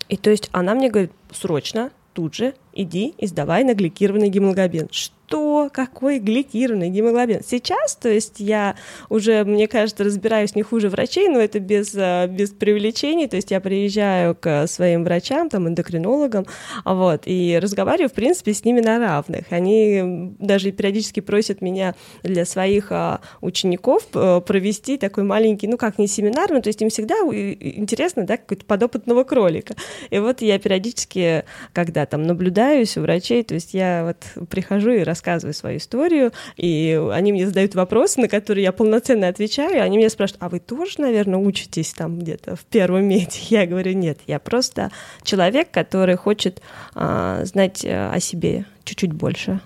И 0.08 0.16
то 0.16 0.30
есть 0.30 0.50
она 0.54 0.74
мне 0.74 0.90
говорит, 0.90 1.12
срочно, 1.32 1.92
тут 2.14 2.34
же 2.34 2.54
иди 2.74 3.14
и 3.18 3.28
сдавай 3.28 3.64
на 3.64 3.74
гликированный 3.74 4.30
гемоглобин. 4.30 4.90
Что 4.92 5.70
какой 5.72 6.20
гликированный 6.20 6.90
гемоглобин. 6.90 7.42
Сейчас, 7.46 7.96
то 7.96 8.10
есть 8.10 8.40
я 8.40 8.76
уже, 9.10 9.46
мне 9.46 9.68
кажется, 9.68 10.04
разбираюсь 10.04 10.56
не 10.56 10.62
хуже 10.62 10.90
врачей, 10.90 11.30
но 11.30 11.40
это 11.40 11.60
без, 11.60 11.96
э, 11.96 12.28
без 12.28 12.50
привлечений, 12.50 13.28
то 13.28 13.38
есть 13.38 13.52
я 13.52 13.62
приезжаю 13.62 14.36
к 14.36 14.68
своим 14.68 15.06
врачам, 15.06 15.50
там, 15.50 15.70
эндокринологам, 15.70 16.46
вот, 16.84 17.22
и 17.26 17.58
разговариваю, 17.62 18.10
в 18.10 18.14
принципе, 18.14 18.54
с 18.54 18.66
ними 18.66 18.82
на 18.82 19.00
равных. 19.00 19.46
Они 19.52 20.34
даже 20.40 20.72
периодически 20.72 21.22
просят 21.22 21.62
меня 21.62 21.96
для 22.24 22.46
своих 22.46 22.92
а, 22.92 23.22
учеников 23.40 24.08
э, 24.14 24.42
провести 24.46 24.98
такой 24.98 25.24
маленький, 25.24 25.68
ну, 25.68 25.78
как 25.78 25.98
не 25.98 26.08
семинар, 26.08 26.52
но 26.52 26.62
то 26.62 26.68
есть 26.68 26.82
им 26.82 26.90
всегда 26.90 27.16
интересно, 27.16 28.26
да, 28.26 28.38
какой-то 28.38 28.66
подопытного 28.66 29.24
кролика. 29.24 29.76
И 30.10 30.20
вот 30.20 30.42
я 30.42 30.60
периодически, 30.60 31.46
когда 31.72 32.06
там 32.06 32.24
наблюдаюсь 32.62 32.98
у 32.98 33.02
врачей, 33.02 33.44
то 33.44 33.56
есть 33.56 33.74
я 33.74 34.04
вот 34.06 34.48
прихожу 34.48 34.92
и 34.92 35.04
рассказываю 35.04 35.54
свою 35.54 35.78
историю, 35.78 36.32
и 36.58 37.02
они 37.12 37.32
мне 37.32 37.48
задают 37.48 37.76
вопросы, 37.76 38.22
на 38.22 38.28
которые 38.28 38.64
я 38.64 38.72
полноценно 38.72 39.28
отвечаю, 39.28 39.84
они 39.84 39.98
меня 39.98 40.10
спрашивают, 40.10 40.44
а 40.44 40.50
вы 40.50 40.60
тоже, 40.60 40.94
наверное, 41.00 41.40
учитесь 41.40 41.94
там 41.94 42.20
где-то 42.20 42.56
в 42.56 42.66
первом 42.66 43.06
меди? 43.06 43.40
Я 43.50 43.66
говорю, 43.66 43.94
нет, 43.94 44.20
я 44.28 44.40
просто 44.40 44.92
человек, 45.24 45.72
который 45.72 46.16
хочет 46.16 46.62
а, 46.94 47.44
знать 47.46 47.84
э, 47.84 48.12
о 48.12 48.20
себе 48.20 48.66
чуть-чуть 48.84 49.14
больше. 49.14 49.60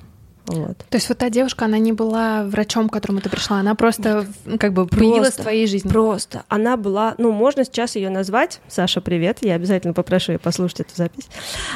Вот. 0.47 0.77
То 0.89 0.97
есть 0.97 1.09
вот 1.09 1.17
та 1.17 1.29
девушка, 1.29 1.65
она 1.65 1.79
не 1.79 1.91
была 1.91 2.43
врачом, 2.43 2.89
к 2.89 2.93
которому 2.93 3.21
ты 3.21 3.29
пришла, 3.29 3.57
она 3.57 3.73
просто 3.75 4.27
Нет. 4.45 4.59
как 4.59 4.73
бы 4.73 4.85
появилась 4.85 5.19
просто, 5.19 5.41
в 5.41 5.45
твоей 5.45 5.67
жизни. 5.67 5.89
Просто. 5.89 6.43
Она 6.49 6.77
была, 6.77 7.15
ну, 7.17 7.31
можно 7.31 7.65
сейчас 7.65 7.95
ее 7.95 8.09
назвать. 8.09 8.61
Саша, 8.67 9.01
привет. 9.01 9.39
Я 9.41 9.55
обязательно 9.55 9.93
попрошу 9.93 10.33
ее 10.33 10.39
послушать 10.39 10.81
эту 10.81 10.95
запись. 10.95 11.27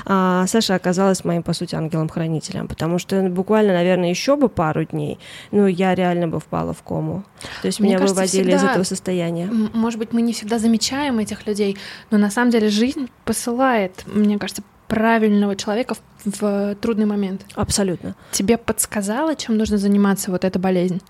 А, 0.05 0.45
Саша 0.47 0.75
оказалась 0.75 1.23
моим, 1.23 1.41
по 1.41 1.53
сути, 1.53 1.75
ангелом-хранителем, 1.75 2.67
потому 2.67 2.99
что 2.99 3.21
буквально, 3.23 3.73
наверное, 3.73 4.09
еще 4.09 4.35
бы 4.35 4.49
пару 4.49 4.83
дней, 4.83 5.19
ну, 5.51 5.65
я 5.65 5.95
реально 5.95 6.27
бы 6.27 6.39
впала 6.39 6.73
в 6.73 6.83
кому. 6.83 7.23
То 7.61 7.67
есть 7.67 7.79
Мне 7.79 7.89
меня 7.89 7.99
кажется, 7.99 8.15
выводили 8.15 8.43
всегда, 8.43 8.57
из 8.57 8.63
этого 8.63 8.83
состояния. 8.83 9.49
Может 9.73 9.99
быть, 9.99 10.13
мы 10.13 10.21
не 10.21 10.33
всегда 10.33 10.59
замечаем 10.59 11.19
этих 11.19 11.47
людей, 11.47 11.77
но 12.11 12.17
на 12.17 12.29
самом 12.29 12.51
деле 12.51 12.69
жизнь 12.69 13.09
посылает, 13.25 14.03
мне 14.05 14.37
кажется, 14.37 14.63
правильного 14.89 15.55
человека 15.55 15.93
в, 15.93 16.01
в 16.39 16.75
трудный 16.81 17.05
момент. 17.05 17.45
Абсолютно. 17.55 18.15
Тебе 18.31 18.57
подсказала, 18.57 19.35
чем 19.35 19.55
нужно 19.55 19.77
заниматься 19.77 20.31
вот 20.31 20.43
эта 20.43 20.59
болезнь? 20.59 21.01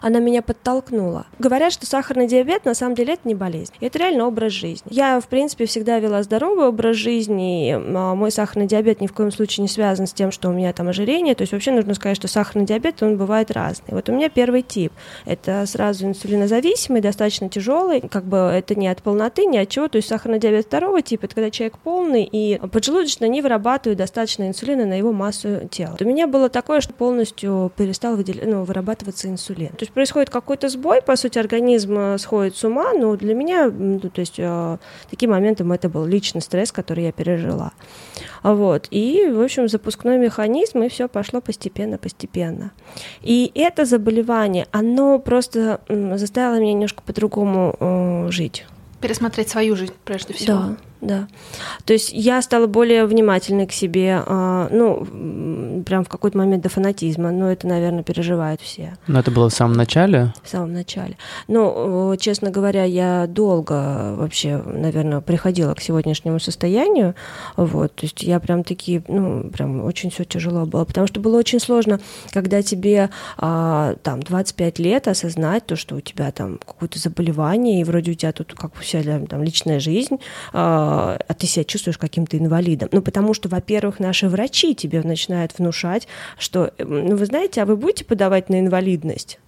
Она 0.00 0.18
меня 0.20 0.42
подтолкнула. 0.42 1.26
Говорят, 1.38 1.72
что 1.72 1.86
сахарный 1.86 2.26
диабет 2.26 2.64
на 2.64 2.74
самом 2.74 2.94
деле 2.94 3.14
это 3.14 3.28
не 3.28 3.34
болезнь, 3.34 3.72
это 3.80 3.98
реально 3.98 4.26
образ 4.26 4.52
жизни. 4.52 4.88
Я, 4.90 5.20
в 5.20 5.26
принципе, 5.26 5.66
всегда 5.66 5.98
вела 5.98 6.22
здоровый 6.22 6.68
образ 6.68 6.96
жизни, 6.96 7.72
а, 7.72 8.14
мой 8.14 8.30
сахарный 8.30 8.66
диабет 8.66 9.00
ни 9.00 9.06
в 9.06 9.12
коем 9.12 9.30
случае 9.30 9.62
не 9.62 9.68
связан 9.68 10.06
с 10.06 10.12
тем, 10.12 10.32
что 10.32 10.48
у 10.48 10.52
меня 10.52 10.72
там 10.72 10.88
ожирение, 10.88 11.34
то 11.34 11.42
есть 11.42 11.52
вообще 11.52 11.70
нужно 11.70 11.94
сказать, 11.94 12.16
что 12.16 12.28
сахарный 12.28 12.66
диабет, 12.66 13.02
он 13.02 13.16
бывает 13.16 13.50
разный. 13.50 13.94
Вот 13.94 14.08
у 14.08 14.12
меня 14.12 14.28
первый 14.28 14.62
тип, 14.62 14.92
это 15.24 15.64
сразу 15.66 16.06
инсулинозависимый, 16.06 17.00
достаточно 17.00 17.48
тяжелый, 17.48 18.00
как 18.00 18.24
бы 18.24 18.36
это 18.36 18.74
не 18.74 18.88
от 18.88 19.02
полноты, 19.02 19.46
ни 19.46 19.58
от 19.58 19.68
чего, 19.68 19.88
то 19.88 19.96
есть 19.96 20.08
сахарный 20.08 20.38
диабет 20.38 20.66
второго 20.66 21.02
типа, 21.02 21.26
это 21.26 21.34
когда 21.34 21.50
человек 21.50 21.78
полный, 21.78 22.24
и 22.24 22.58
поджелудочно 22.70 23.26
не 23.26 23.42
вырабатывает 23.42 23.98
достаточно 23.98 24.48
инсулина 24.48 24.86
на 24.86 24.94
его 24.94 25.12
массу 25.12 25.68
тела. 25.70 25.96
У 26.00 26.04
меня 26.04 26.26
было 26.26 26.48
такое, 26.48 26.80
что 26.80 26.92
полностью 26.92 27.72
перестал 27.76 28.16
выдел... 28.16 28.34
ну, 28.44 28.64
вырабатываться 28.64 29.28
инсулин. 29.28 29.71
То 29.72 29.78
есть 29.80 29.92
происходит 29.92 30.30
какой-то 30.30 30.68
сбой, 30.68 31.00
по 31.00 31.16
сути, 31.16 31.38
организм 31.38 31.98
э, 31.98 32.18
сходит 32.18 32.56
с 32.56 32.64
ума, 32.64 32.92
но 32.92 33.16
для 33.16 33.34
меня, 33.34 33.70
ну, 33.70 33.98
то 34.00 34.20
есть 34.20 34.34
э, 34.38 34.78
таким 35.10 35.30
моментом 35.30 35.72
это 35.72 35.88
был 35.88 36.04
личный 36.04 36.42
стресс, 36.42 36.72
который 36.72 37.04
я 37.04 37.12
пережила. 37.12 37.72
Вот. 38.42 38.88
И, 38.90 39.30
в 39.32 39.40
общем, 39.40 39.68
запускной 39.68 40.18
механизм, 40.18 40.82
и 40.82 40.88
все 40.88 41.08
пошло 41.08 41.40
постепенно-постепенно. 41.40 42.72
И 43.22 43.50
это 43.54 43.86
заболевание, 43.86 44.66
оно 44.72 45.18
просто 45.18 45.80
заставило 45.88 46.60
меня 46.60 46.74
немножко 46.74 47.02
по-другому 47.02 47.74
э, 47.80 48.30
жить. 48.30 48.66
Пересмотреть 49.00 49.48
свою 49.48 49.74
жизнь 49.74 49.94
прежде 50.04 50.34
всего. 50.34 50.58
Да, 50.58 50.76
да. 51.02 51.26
То 51.84 51.92
есть 51.92 52.12
я 52.12 52.40
стала 52.42 52.68
более 52.68 53.06
внимательной 53.06 53.66
к 53.66 53.72
себе, 53.72 54.22
а, 54.24 54.68
ну, 54.70 55.82
прям 55.84 56.04
в 56.04 56.08
какой-то 56.08 56.38
момент 56.38 56.62
до 56.62 56.68
фанатизма, 56.68 57.32
но 57.32 57.50
это, 57.50 57.66
наверное, 57.66 58.04
переживают 58.04 58.60
все. 58.60 58.96
Но 59.08 59.18
это 59.18 59.32
было 59.32 59.50
в 59.50 59.52
самом 59.52 59.74
начале? 59.74 60.32
В 60.44 60.48
самом 60.48 60.72
начале. 60.72 61.16
Ну, 61.48 62.14
честно 62.20 62.50
говоря, 62.50 62.84
я 62.84 63.26
долго 63.26 64.14
вообще, 64.16 64.62
наверное, 64.64 65.20
приходила 65.20 65.74
к 65.74 65.80
сегодняшнему 65.80 66.38
состоянию, 66.38 67.16
вот, 67.56 67.96
то 67.96 68.06
есть 68.06 68.22
я 68.22 68.38
прям 68.38 68.62
такие, 68.62 69.02
ну, 69.08 69.50
прям 69.50 69.84
очень 69.84 70.10
все 70.10 70.24
тяжело 70.24 70.66
было, 70.66 70.84
потому 70.84 71.08
что 71.08 71.18
было 71.18 71.36
очень 71.36 71.58
сложно, 71.58 71.98
когда 72.30 72.62
тебе 72.62 73.10
а, 73.38 73.96
там 74.04 74.22
25 74.22 74.78
лет 74.78 75.08
осознать 75.08 75.66
то, 75.66 75.74
что 75.74 75.96
у 75.96 76.00
тебя 76.00 76.30
там 76.30 76.60
какое-то 76.64 77.00
заболевание, 77.00 77.80
и 77.80 77.84
вроде 77.84 78.12
у 78.12 78.14
тебя 78.14 78.30
тут 78.32 78.54
как 78.54 78.76
вся 78.76 79.02
там 79.02 79.42
личная 79.42 79.80
жизнь, 79.80 80.20
а, 80.92 81.18
а 81.26 81.34
ты 81.34 81.46
себя 81.46 81.64
чувствуешь 81.64 81.96
каким-то 81.96 82.36
инвалидом. 82.36 82.90
Ну, 82.92 83.00
потому 83.00 83.32
что, 83.32 83.48
во-первых, 83.48 83.98
наши 83.98 84.28
врачи 84.28 84.74
тебе 84.74 85.00
начинают 85.00 85.58
внушать, 85.58 86.06
что, 86.36 86.74
ну, 86.76 87.16
вы 87.16 87.24
знаете, 87.24 87.62
а 87.62 87.64
вы 87.64 87.76
будете 87.76 88.04
подавать 88.04 88.50
на 88.50 88.60
инвалидность? 88.60 89.38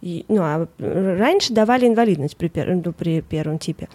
И, 0.00 0.24
ну, 0.28 0.40
а 0.40 0.68
раньше 0.78 1.52
давали 1.52 1.88
инвалидность 1.88 2.36
при, 2.36 2.48
ну, 2.64 2.92
при 2.92 3.22
первом 3.22 3.58
типе. 3.58 3.88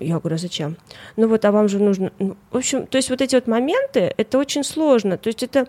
Я 0.00 0.18
говорю, 0.18 0.34
а 0.34 0.38
зачем? 0.38 0.76
Ну 1.16 1.28
вот, 1.28 1.44
а 1.44 1.52
вам 1.52 1.68
же 1.68 1.78
нужно... 1.78 2.10
Ну, 2.18 2.36
в 2.50 2.56
общем, 2.56 2.88
то 2.88 2.96
есть 2.96 3.08
вот 3.08 3.20
эти 3.20 3.36
вот 3.36 3.46
моменты, 3.46 4.12
это 4.16 4.38
очень 4.38 4.64
сложно. 4.64 5.16
То 5.16 5.28
есть 5.28 5.44
это 5.44 5.68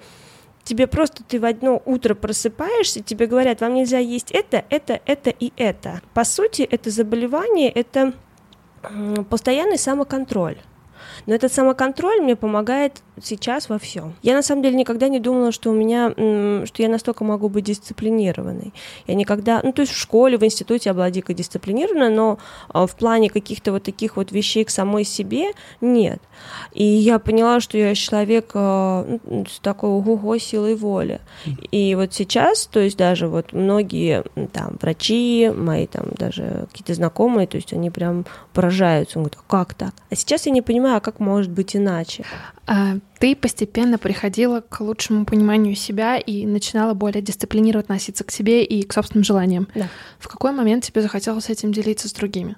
тебе 0.64 0.88
просто 0.88 1.24
ты 1.24 1.40
в 1.40 1.46
одно 1.46 1.80
утро 1.86 2.16
просыпаешься, 2.16 3.04
тебе 3.04 3.28
говорят, 3.28 3.62
вам 3.62 3.76
нельзя 3.76 4.00
есть 4.00 4.32
это, 4.32 4.66
это, 4.72 5.00
это 5.06 5.30
и 5.30 5.54
это. 5.58 6.02
По 6.16 6.24
сути, 6.24 6.64
это 6.64 6.90
заболевание, 6.90 7.70
это 7.70 8.14
постоянный 9.30 9.78
самоконтроль. 9.78 10.58
Но 11.26 11.34
этот 11.36 11.54
самоконтроль 11.54 12.22
мне 12.22 12.36
помогает 12.36 13.02
сейчас 13.22 13.70
во 13.70 13.78
всем. 13.78 14.14
Я 14.22 14.34
на 14.34 14.42
самом 14.42 14.64
деле 14.64 14.76
никогда 14.76 15.08
не 15.08 15.20
думала, 15.20 15.52
что 15.52 15.70
у 15.70 15.74
меня, 15.74 16.12
что 16.66 16.82
я 16.82 16.90
настолько 16.90 17.24
могу 17.24 17.50
быть 17.50 17.66
дисциплинированной. 17.66 18.74
Я 19.08 19.16
никогда, 19.16 19.62
ну 19.64 19.72
то 19.74 19.82
есть 19.82 19.94
в 19.94 19.98
школе, 19.98 20.38
в 20.38 20.44
институте 20.44 20.90
я 20.90 20.94
была 20.94 21.10
дико 21.12 21.34
дисциплинирована, 21.34 22.10
но 22.10 22.40
а, 22.70 22.88
в 22.88 22.96
плане 22.96 23.30
каких-то 23.30 23.72
вот 23.72 23.84
таких 23.84 24.18
вот 24.18 24.32
вещей 24.32 24.64
к 24.64 24.70
самой 24.70 25.04
себе 25.04 25.52
нет. 25.82 26.22
И 26.74 26.84
я 26.84 27.20
поняла, 27.20 27.60
что 27.60 27.78
я 27.78 27.94
человек 27.96 28.52
а, 28.54 29.06
ну, 29.26 29.46
с 29.46 29.60
такой 29.60 29.90
ого 29.90 30.38
силой 30.38 30.76
воли. 30.76 31.22
И 31.72 31.96
вот 31.96 32.14
сейчас, 32.14 32.66
то 32.68 32.80
есть 32.80 32.98
даже 32.98 33.28
вот 33.28 33.54
многие 33.54 34.24
там 34.52 34.78
врачи, 34.82 35.52
мои 35.56 35.88
там 35.88 36.08
даже 36.18 36.68
какие-то 36.72 36.94
знакомые, 36.94 37.48
то 37.48 37.58
есть 37.58 37.74
они 37.74 37.90
прям 37.90 38.26
поражаются, 38.54 39.20
«А 39.20 39.30
как 39.48 39.74
так? 39.74 39.94
А 40.10 40.16
сейчас 40.16 40.46
я 40.46 40.52
не 40.52 40.62
понимаю, 40.62 40.98
а 40.98 41.00
как 41.00 41.20
может 41.20 41.52
быть 41.52 41.76
иначе? 41.76 42.26
А, 42.66 42.96
ты 43.24 43.38
постепенно 43.38 43.98
приходила 43.98 44.60
к 44.60 44.82
лучшему 44.82 45.24
пониманию 45.24 45.78
себя 45.78 46.18
и 46.18 46.46
начинала 46.46 46.94
более 46.94 47.22
дисциплинированно 47.22 47.84
относиться 47.84 48.26
к 48.26 48.32
себе 48.32 48.66
и 48.66 48.84
к 48.84 48.92
собственным 48.92 49.24
желаниям. 49.24 49.70
Да. 49.74 49.88
В 50.20 50.28
какой 50.28 50.52
момент 50.52 50.84
тебе 50.84 51.02
захотелось 51.02 51.50
этим 51.50 51.72
делиться 51.72 52.10
с 52.10 52.12
другими? 52.12 52.58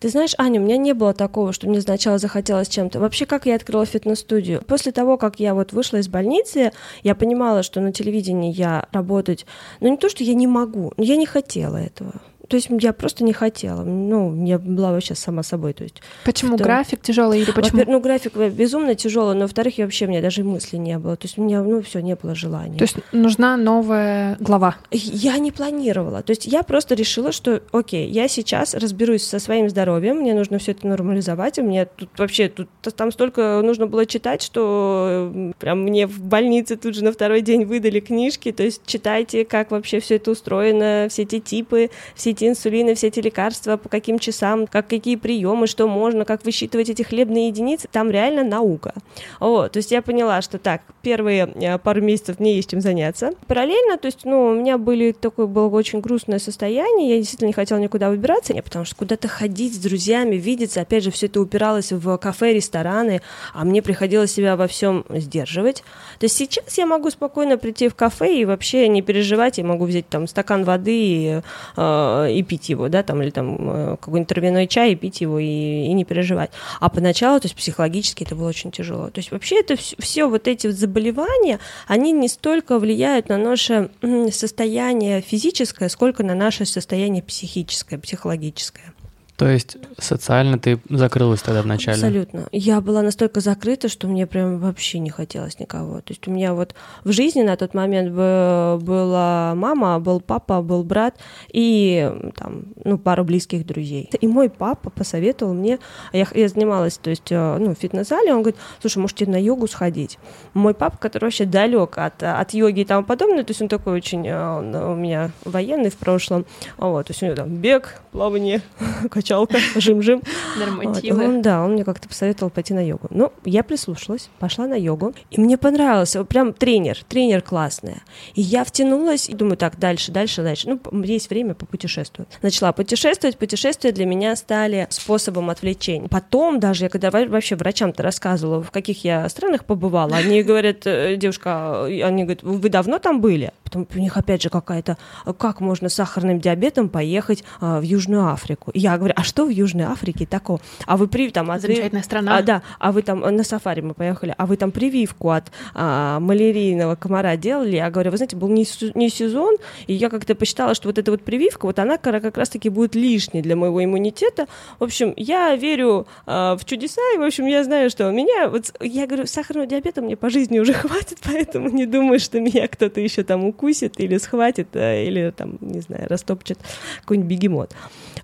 Ты 0.00 0.08
знаешь, 0.08 0.32
Аня, 0.38 0.58
у 0.58 0.64
меня 0.64 0.78
не 0.78 0.94
было 0.94 1.12
такого, 1.12 1.52
что 1.52 1.68
мне 1.68 1.82
сначала 1.82 2.16
захотелось 2.16 2.68
чем-то. 2.68 2.98
Вообще, 2.98 3.26
как 3.26 3.44
я 3.44 3.56
открыла 3.56 3.84
фитнес-студию? 3.84 4.62
После 4.66 4.90
того, 4.90 5.18
как 5.18 5.38
я 5.38 5.52
вот 5.52 5.74
вышла 5.74 5.98
из 5.98 6.08
больницы, 6.08 6.72
я 7.02 7.14
понимала, 7.14 7.62
что 7.62 7.82
на 7.82 7.92
телевидении 7.92 8.54
я 8.54 8.88
работать, 8.90 9.44
ну 9.80 9.90
не 9.90 9.98
то, 9.98 10.08
что 10.08 10.24
я 10.24 10.32
не 10.32 10.46
могу, 10.46 10.94
но 10.96 11.04
я 11.04 11.16
не 11.16 11.26
хотела 11.26 11.76
этого. 11.76 12.22
То 12.48 12.56
есть 12.56 12.68
я 12.80 12.92
просто 12.92 13.24
не 13.24 13.32
хотела. 13.32 13.82
Ну, 13.82 14.44
я 14.44 14.58
была 14.58 14.92
вообще 14.92 15.14
сама 15.14 15.42
собой. 15.42 15.72
То 15.72 15.84
есть, 15.84 16.02
почему 16.24 16.56
что... 16.56 16.64
график 16.64 17.00
тяжелый 17.00 17.40
или 17.40 17.50
почему? 17.50 17.82
Ну, 17.86 18.00
график 18.00 18.36
безумно 18.36 18.94
тяжелый, 18.94 19.34
но 19.34 19.42
во-вторых, 19.42 19.78
я 19.78 19.84
вообще 19.84 20.06
у 20.06 20.08
меня 20.08 20.20
даже 20.20 20.44
мысли 20.44 20.76
не 20.76 20.98
было. 20.98 21.16
То 21.16 21.26
есть 21.26 21.38
у 21.38 21.42
меня, 21.42 21.62
ну, 21.62 21.82
все, 21.82 22.00
не 22.00 22.14
было 22.14 22.34
желания. 22.34 22.76
То 22.78 22.84
есть 22.84 22.96
нужна 23.12 23.56
новая 23.56 24.36
глава? 24.40 24.76
Я 24.90 25.38
не 25.38 25.52
планировала. 25.52 26.22
То 26.22 26.30
есть 26.30 26.46
я 26.46 26.62
просто 26.62 26.94
решила, 26.94 27.32
что, 27.32 27.62
окей, 27.72 28.08
я 28.08 28.28
сейчас 28.28 28.74
разберусь 28.74 29.24
со 29.24 29.38
своим 29.38 29.68
здоровьем, 29.68 30.16
мне 30.16 30.34
нужно 30.34 30.58
все 30.58 30.72
это 30.72 30.86
нормализовать, 30.86 31.58
у 31.58 31.62
меня 31.62 31.86
тут 31.86 32.10
вообще 32.18 32.48
тут 32.48 32.68
там 32.96 33.12
столько 33.12 33.60
нужно 33.62 33.86
было 33.86 34.06
читать, 34.06 34.42
что 34.42 35.52
прям 35.58 35.82
мне 35.82 36.06
в 36.06 36.20
больнице 36.20 36.76
тут 36.76 36.94
же 36.94 37.04
на 37.04 37.12
второй 37.12 37.40
день 37.40 37.64
выдали 37.64 38.00
книжки. 38.00 38.52
То 38.52 38.62
есть 38.62 38.82
читайте, 38.86 39.44
как 39.44 39.70
вообще 39.70 40.00
все 40.00 40.16
это 40.16 40.30
устроено, 40.30 41.06
все 41.10 41.22
эти 41.22 41.40
типы, 41.40 41.90
все 42.14 42.33
эти 42.34 42.48
инсулины, 42.48 42.94
все 42.94 43.08
эти 43.08 43.20
лекарства, 43.20 43.76
по 43.76 43.88
каким 43.88 44.18
часам, 44.18 44.66
как 44.66 44.88
какие 44.88 45.16
приемы, 45.16 45.66
что 45.66 45.88
можно, 45.88 46.24
как 46.24 46.44
высчитывать 46.44 46.90
эти 46.90 47.02
хлебные 47.02 47.48
единицы, 47.48 47.88
там 47.90 48.10
реально 48.10 48.44
наука. 48.44 48.92
Вот, 49.40 49.72
то 49.72 49.78
есть 49.78 49.90
я 49.90 50.02
поняла, 50.02 50.42
что 50.42 50.58
так, 50.58 50.82
первые 51.02 51.50
э, 51.54 51.78
пару 51.78 52.02
месяцев 52.02 52.38
мне 52.38 52.56
есть 52.56 52.70
чем 52.70 52.80
заняться. 52.80 53.32
Параллельно, 53.46 53.98
то 53.98 54.06
есть, 54.06 54.24
ну, 54.24 54.46
у 54.46 54.54
меня 54.54 54.78
были 54.78 55.12
такое 55.12 55.46
было 55.46 55.68
очень 55.68 56.00
грустное 56.00 56.38
состояние, 56.38 57.10
я 57.10 57.16
действительно 57.16 57.48
не 57.48 57.52
хотела 57.54 57.78
никуда 57.78 58.10
выбираться, 58.10 58.54
потому 58.54 58.84
что 58.84 58.96
куда-то 58.96 59.28
ходить 59.28 59.74
с 59.74 59.78
друзьями, 59.78 60.36
видеться, 60.36 60.80
опять 60.80 61.04
же, 61.04 61.10
все 61.10 61.26
это 61.26 61.40
упиралось 61.40 61.92
в 61.92 62.16
кафе, 62.18 62.52
рестораны, 62.52 63.22
а 63.52 63.64
мне 63.64 63.82
приходилось 63.82 64.32
себя 64.32 64.56
во 64.56 64.66
всем 64.66 65.04
сдерживать. 65.08 65.84
То 66.18 66.24
есть 66.24 66.36
сейчас 66.36 66.76
я 66.78 66.86
могу 66.86 67.10
спокойно 67.10 67.58
прийти 67.58 67.88
в 67.88 67.94
кафе 67.94 68.40
и 68.40 68.44
вообще 68.44 68.88
не 68.88 69.02
переживать, 69.02 69.58
я 69.58 69.64
могу 69.64 69.84
взять 69.84 70.08
там 70.08 70.26
стакан 70.26 70.64
воды 70.64 70.96
и, 70.96 71.40
э, 71.76 72.23
и 72.26 72.42
пить 72.42 72.68
его, 72.68 72.88
да, 72.88 73.02
там, 73.02 73.22
или 73.22 73.30
там 73.30 73.56
э, 73.60 73.96
какой-нибудь 74.00 74.28
травяной 74.28 74.66
чай 74.66 74.92
и 74.92 74.96
пить 74.96 75.20
его 75.20 75.38
и, 75.38 75.44
и 75.46 75.92
не 75.92 76.04
переживать. 76.04 76.50
А 76.80 76.88
поначалу, 76.88 77.40
то 77.40 77.46
есть 77.46 77.56
психологически 77.56 78.24
это 78.24 78.34
было 78.34 78.48
очень 78.48 78.70
тяжело. 78.70 79.10
То 79.10 79.18
есть 79.18 79.30
вообще 79.30 79.60
это 79.60 79.76
все, 79.76 79.96
все 79.98 80.26
вот 80.26 80.48
эти 80.48 80.66
вот 80.66 80.76
заболевания, 80.76 81.58
они 81.86 82.12
не 82.12 82.28
столько 82.28 82.78
влияют 82.78 83.28
на 83.28 83.38
наше 83.38 83.90
состояние 84.32 85.20
физическое, 85.20 85.88
сколько 85.88 86.22
на 86.22 86.34
наше 86.34 86.64
состояние 86.66 87.22
психическое, 87.22 87.98
психологическое. 87.98 88.94
То 89.36 89.48
есть 89.48 89.78
социально 89.98 90.58
ты 90.58 90.78
закрылась 90.88 91.42
тогда 91.42 91.62
вначале? 91.62 91.96
Абсолютно. 91.96 92.46
Я 92.52 92.80
была 92.80 93.02
настолько 93.02 93.40
закрыта, 93.40 93.88
что 93.88 94.06
мне 94.06 94.28
прям 94.28 94.58
вообще 94.58 95.00
не 95.00 95.10
хотелось 95.10 95.58
никого. 95.58 95.96
То 95.96 96.12
есть 96.12 96.28
у 96.28 96.30
меня 96.30 96.54
вот 96.54 96.74
в 97.02 97.10
жизни 97.10 97.42
на 97.42 97.56
тот 97.56 97.74
момент 97.74 98.12
была 98.12 99.54
мама, 99.56 99.98
был 99.98 100.20
папа, 100.20 100.62
был 100.62 100.84
брат 100.84 101.16
и 101.52 102.12
там, 102.36 102.66
ну, 102.84 102.96
пару 102.96 103.24
близких 103.24 103.66
друзей. 103.66 104.08
И 104.20 104.26
мой 104.28 104.48
папа 104.48 104.90
посоветовал 104.90 105.52
мне, 105.52 105.80
я, 106.12 106.26
я 106.32 106.48
занималась, 106.48 106.96
то 106.98 107.10
есть, 107.10 107.30
э, 107.30 107.58
ну, 107.58 107.74
в 107.74 107.78
фитнес-зале, 107.78 108.32
он 108.32 108.42
говорит, 108.42 108.60
слушай, 108.80 108.98
может, 108.98 109.16
тебе 109.16 109.32
на 109.32 109.40
йогу 109.42 109.66
сходить? 109.66 110.18
Мой 110.52 110.74
папа, 110.74 110.96
который 110.96 111.24
вообще 111.24 111.44
далек 111.44 111.98
от, 111.98 112.22
от 112.22 112.54
йоги 112.54 112.80
и 112.80 112.84
тому 112.84 113.04
подобное, 113.04 113.42
то 113.42 113.50
есть 113.50 113.62
он 113.62 113.68
такой 113.68 113.94
очень, 113.94 114.26
э, 114.28 114.58
он 114.58 114.74
у 114.74 114.94
меня 114.94 115.32
военный 115.44 115.90
в 115.90 115.96
прошлом, 115.96 116.46
вот, 116.78 117.06
то 117.06 117.10
есть 117.10 117.22
у 117.22 117.26
него 117.26 117.34
там 117.34 117.48
бег, 117.48 118.00
плавание, 118.12 118.62
качалка, 119.24 119.58
жим-жим. 119.76 120.22
Нормативы. 120.58 121.24
Он, 121.24 121.42
да, 121.42 121.64
он 121.64 121.72
мне 121.72 121.84
как-то 121.84 122.08
посоветовал 122.08 122.50
пойти 122.50 122.74
на 122.74 122.86
йогу. 122.86 123.08
Ну, 123.10 123.32
я 123.44 123.62
прислушалась, 123.62 124.28
пошла 124.38 124.66
на 124.66 124.74
йогу, 124.74 125.14
и 125.30 125.40
мне 125.40 125.56
понравился, 125.56 126.24
прям 126.24 126.52
тренер, 126.52 126.98
тренер 127.08 127.40
классная. 127.42 128.02
И 128.34 128.42
я 128.42 128.64
втянулась, 128.64 129.28
и 129.28 129.34
думаю, 129.34 129.56
так, 129.56 129.78
дальше, 129.78 130.12
дальше, 130.12 130.42
дальше. 130.42 130.68
Ну, 130.68 131.02
есть 131.02 131.30
время 131.30 131.54
попутешествовать. 131.54 132.28
Начала 132.42 132.72
путешествовать, 132.72 133.38
путешествия 133.38 133.92
для 133.92 134.04
меня 134.04 134.36
стали 134.36 134.86
способом 134.90 135.50
отвлечения. 135.50 136.08
Потом 136.08 136.60
даже, 136.60 136.84
я 136.84 136.88
когда 136.90 137.10
вообще 137.10 137.56
врачам-то 137.56 138.02
рассказывала, 138.02 138.62
в 138.62 138.70
каких 138.70 139.04
я 139.04 139.28
странах 139.28 139.64
побывала, 139.64 140.16
они 140.16 140.42
говорят, 140.48 140.86
«Э, 140.86 141.16
девушка, 141.16 141.84
они 141.84 142.24
говорят, 142.24 142.42
вы 142.42 142.68
давно 142.68 142.98
там 142.98 143.20
были? 143.20 143.52
Потом 143.62 143.88
у 143.94 143.98
них 143.98 144.16
опять 144.16 144.42
же 144.42 144.50
какая-то, 144.50 144.98
как 145.38 145.60
можно 145.60 145.88
с 145.88 145.94
сахарным 145.94 146.40
диабетом 146.40 146.88
поехать 146.88 147.44
а, 147.60 147.80
в 147.80 147.82
Южную 147.82 148.28
Африку? 148.28 148.70
Я 148.74 148.96
говорю, 148.98 149.13
а 149.14 149.22
что 149.22 149.46
в 149.46 149.48
Южной 149.48 149.84
Африке 149.84 150.26
такого? 150.26 150.60
А 150.86 150.96
вы 150.96 151.08
при 151.08 151.30
там... 151.30 151.50
А, 151.50 151.58
Замечательная 151.58 152.02
страна. 152.02 152.38
А, 152.38 152.42
да, 152.42 152.62
а 152.78 152.92
вы 152.92 153.02
там 153.02 153.20
на 153.20 153.44
сафари 153.44 153.80
мы 153.80 153.94
поехали, 153.94 154.34
а 154.36 154.46
вы 154.46 154.56
там 154.56 154.70
прививку 154.70 155.30
от 155.30 155.50
а, 155.74 156.20
малярийного 156.20 156.96
комара 156.96 157.36
делали? 157.36 157.76
Я 157.76 157.90
говорю, 157.90 158.10
вы 158.10 158.16
знаете, 158.16 158.36
был 158.36 158.48
не, 158.48 158.66
не 158.94 159.08
сезон, 159.08 159.56
и 159.86 159.94
я 159.94 160.10
как-то 160.10 160.34
посчитала, 160.34 160.74
что 160.74 160.88
вот 160.88 160.98
эта 160.98 161.10
вот 161.10 161.22
прививка, 161.22 161.66
вот 161.66 161.78
она 161.78 161.98
как 161.98 162.36
раз-таки 162.36 162.68
будет 162.68 162.94
лишней 162.94 163.42
для 163.42 163.56
моего 163.56 163.82
иммунитета. 163.82 164.46
В 164.78 164.84
общем, 164.84 165.14
я 165.16 165.54
верю 165.56 166.06
а, 166.26 166.56
в 166.56 166.64
чудеса, 166.64 167.02
и, 167.14 167.18
в 167.18 167.22
общем, 167.22 167.46
я 167.46 167.64
знаю, 167.64 167.90
что 167.90 168.08
у 168.08 168.12
меня, 168.12 168.48
вот, 168.48 168.74
я 168.80 169.06
говорю, 169.06 169.26
сахарного 169.26 169.66
диабета 169.66 170.02
мне 170.02 170.16
по 170.16 170.30
жизни 170.30 170.58
уже 170.58 170.72
хватит, 170.74 171.18
поэтому 171.22 171.68
не 171.68 171.86
думаю, 171.86 172.18
что 172.18 172.40
меня 172.40 172.68
кто-то 172.68 173.00
еще 173.00 173.22
там 173.22 173.44
укусит 173.44 174.00
или 174.00 174.18
схватит, 174.18 174.68
а, 174.74 175.02
или 175.02 175.30
там, 175.30 175.58
не 175.60 175.80
знаю, 175.80 176.08
растопчет 176.08 176.58
какой-нибудь 177.00 177.30
бегемот. 177.30 177.74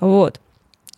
Вот. 0.00 0.40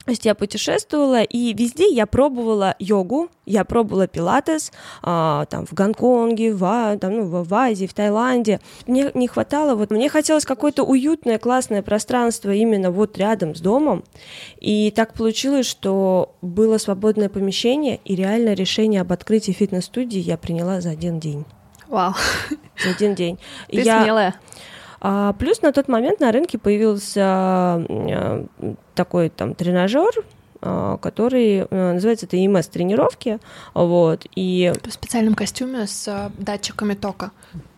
То 0.05 0.11
есть 0.11 0.25
я 0.25 0.35
путешествовала, 0.35 1.23
и 1.23 1.55
везде 1.55 1.89
я 1.89 2.07
пробовала 2.07 2.75
йогу, 2.79 3.29
я 3.47 3.65
пробовала 3.65 4.07
пилатес, 4.07 4.73
а, 5.03 5.47
там 5.47 5.67
в 5.67 5.73
Гонконге, 5.73 6.53
в, 6.55 6.99
там, 7.01 7.13
ну, 7.13 7.25
в, 7.25 7.49
в 7.49 7.55
Азии, 7.55 7.87
в 7.87 7.95
Таиланде. 7.95 8.61
Мне 8.87 9.11
не 9.15 9.29
хватало, 9.29 9.75
вот 9.75 9.91
мне 9.91 10.09
хотелось 10.09 10.45
какое-то 10.45 10.83
уютное, 10.83 11.39
классное 11.39 11.83
пространство 11.83 12.51
именно 12.51 12.91
вот 12.91 13.17
рядом 13.19 13.55
с 13.55 13.61
домом. 13.61 14.05
И 14.59 14.91
так 14.91 15.15
получилось, 15.15 15.67
что 15.67 16.35
было 16.43 16.79
свободное 16.79 17.29
помещение, 17.29 18.01
и 18.05 18.17
реально 18.17 18.55
решение 18.55 19.01
об 19.01 19.13
открытии 19.13 19.53
фитнес-студии 19.53 20.19
я 20.19 20.37
приняла 20.37 20.81
за 20.81 20.91
один 20.91 21.21
день. 21.21 21.45
Вау. 21.89 22.15
За 22.83 22.91
один 22.91 23.15
день. 23.15 23.39
Ты 23.69 23.83
я... 23.83 24.03
смелая. 24.03 24.35
А, 25.05 25.33
плюс 25.33 25.63
на 25.63 25.73
тот 25.73 25.89
момент 25.89 26.21
на 26.21 26.31
рынке 26.31 26.59
появился 26.59 27.23
а, 27.25 28.47
такой 28.95 29.31
там 29.31 29.55
тренажер, 29.57 30.13
а, 30.61 30.97
который 30.99 31.67
э, 31.69 31.93
называется 31.95 32.27
это 32.27 32.37
ИМС 32.37 32.69
тренировки, 32.69 33.41
вот, 33.75 34.27
и... 34.37 34.73
В 34.85 34.93
специальном 34.93 35.35
костюме 35.35 35.89
с 35.89 36.07
а, 36.07 36.31
датчиками 36.39 36.95
тока. 36.95 37.33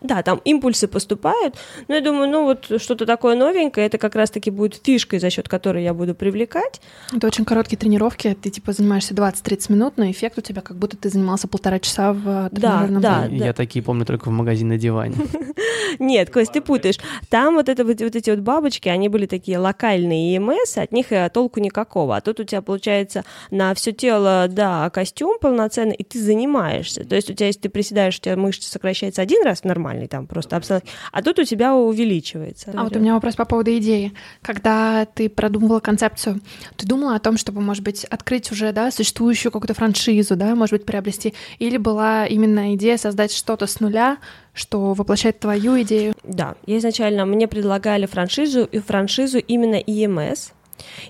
Да, 0.05 0.23
там 0.23 0.41
импульсы 0.45 0.87
поступают, 0.87 1.57
но 1.89 1.95
я 1.95 2.03
думаю, 2.03 2.31
ну 2.31 2.45
вот 2.45 2.71
что-то 2.81 3.07
такое 3.07 3.37
новенькое, 3.37 3.87
это 3.87 3.97
как 3.97 4.15
раз-таки 4.15 4.51
будет 4.51 4.79
фишкой, 4.85 5.19
за 5.19 5.31
счет 5.31 5.49
которой 5.49 5.83
я 5.83 5.95
буду 5.95 6.15
привлекать. 6.15 6.83
Это 7.11 7.27
очень 7.27 7.47
короткие 7.47 7.79
тренировки, 7.79 8.37
ты 8.41 8.51
типа 8.51 8.73
занимаешься 8.73 9.15
20-30 9.15 9.73
минут, 9.73 9.95
но 9.97 10.11
эффект 10.11 10.37
у 10.37 10.43
тебя 10.43 10.61
как 10.61 10.77
будто 10.77 10.99
ты 10.99 11.09
занимался 11.09 11.49
полтора 11.49 11.79
часа 11.79 12.13
в 12.13 12.51
тренажерном 12.51 13.01
да, 13.01 13.27
да, 13.29 13.35
Я 13.35 13.55
такие 13.55 13.83
помню 13.83 14.05
только 14.05 14.29
в 14.29 14.33
магазине 14.33 14.75
на 14.75 14.79
диване. 14.79 15.17
Нет, 15.99 16.29
Кость, 16.31 16.53
ты 16.53 16.61
путаешь. 16.61 16.99
Там 17.31 17.55
вот, 17.55 17.71
это, 17.71 17.85
вот, 17.85 18.01
вот 18.01 18.15
эти 18.17 18.31
вот 18.31 18.41
бабочки, 18.41 18.89
они 18.89 19.09
были 19.09 19.27
такие 19.27 19.57
локальные 19.59 20.35
ЕМС, 20.35 20.77
от 20.77 20.93
них 20.93 21.13
э, 21.13 21.31
толку 21.33 21.61
никакого. 21.61 22.17
А 22.17 22.21
тут 22.21 22.41
у 22.41 22.45
тебя 22.45 22.61
получается 22.61 23.25
на 23.51 23.75
все 23.75 23.93
тело, 23.93 24.47
да, 24.49 24.91
костюм 24.91 25.39
полноценный, 25.41 25.95
и 25.95 26.05
ты 26.05 26.21
занимаешься. 26.21 27.05
То 27.05 27.17
есть 27.17 27.31
у 27.31 27.35
тебя, 27.35 27.47
если 27.47 27.61
ты 27.61 27.69
приседаешь, 27.69 28.19
у 28.19 28.21
тебя 28.21 28.37
мышца 28.37 28.71
сокращается 28.71 29.23
один 29.23 29.43
раз 29.45 29.65
нормальный, 29.95 30.09
там 30.09 30.27
просто 30.27 30.57
обстановка, 30.57 30.89
а 31.13 31.23
тут 31.23 31.39
у 31.39 31.45
тебя 31.45 31.75
увеличивается. 31.75 32.73
А 32.75 32.85
вот 32.85 32.97
у 32.97 32.99
меня 32.99 33.15
вопрос 33.15 33.37
по 33.37 33.45
поводу 33.45 33.77
идеи. 33.77 34.13
Когда 34.43 35.07
ты 35.07 35.29
продумывала 35.29 35.81
концепцию, 35.81 36.41
ты 36.77 36.87
думала 36.87 37.17
о 37.17 37.19
том, 37.19 37.37
чтобы, 37.37 37.61
может 37.61 37.83
быть, 37.83 38.05
открыть 38.05 38.51
уже, 38.53 38.73
да, 38.73 38.91
существующую 38.91 39.53
какую-то 39.53 39.75
франшизу, 39.75 40.37
да, 40.37 40.55
может 40.55 40.73
быть, 40.73 40.87
приобрести, 40.87 41.35
или 41.59 41.77
была 41.77 42.27
именно 42.27 42.75
идея 42.75 42.97
создать 42.97 43.33
что-то 43.33 43.67
с 43.67 43.81
нуля, 43.81 44.19
что 44.53 44.93
воплощает 44.95 45.41
твою 45.41 45.81
идею. 45.83 46.15
Да, 46.23 46.55
я 46.67 46.79
изначально, 46.79 47.25
мне 47.27 47.49
предлагали 47.49 48.07
франшизу, 48.07 48.65
и 48.65 48.79
франшизу 48.79 49.39
именно 49.39 49.81
EMS. 49.81 50.53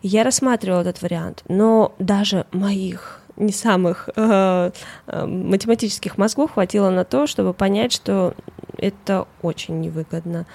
Я 0.02 0.24
рассматривала 0.24 0.82
этот 0.82 1.00
вариант, 1.02 1.42
но 1.48 1.94
даже 1.98 2.44
моих 2.52 3.23
не 3.36 3.52
самых 3.52 4.08
э, 4.14 4.70
э, 5.06 5.26
математических 5.26 6.18
мозгов 6.18 6.52
хватило 6.52 6.90
на 6.90 7.04
то, 7.04 7.26
чтобы 7.26 7.52
понять, 7.52 7.92
что 7.92 8.34
это 8.78 9.26
очень 9.42 9.80
невыгодно 9.80 10.46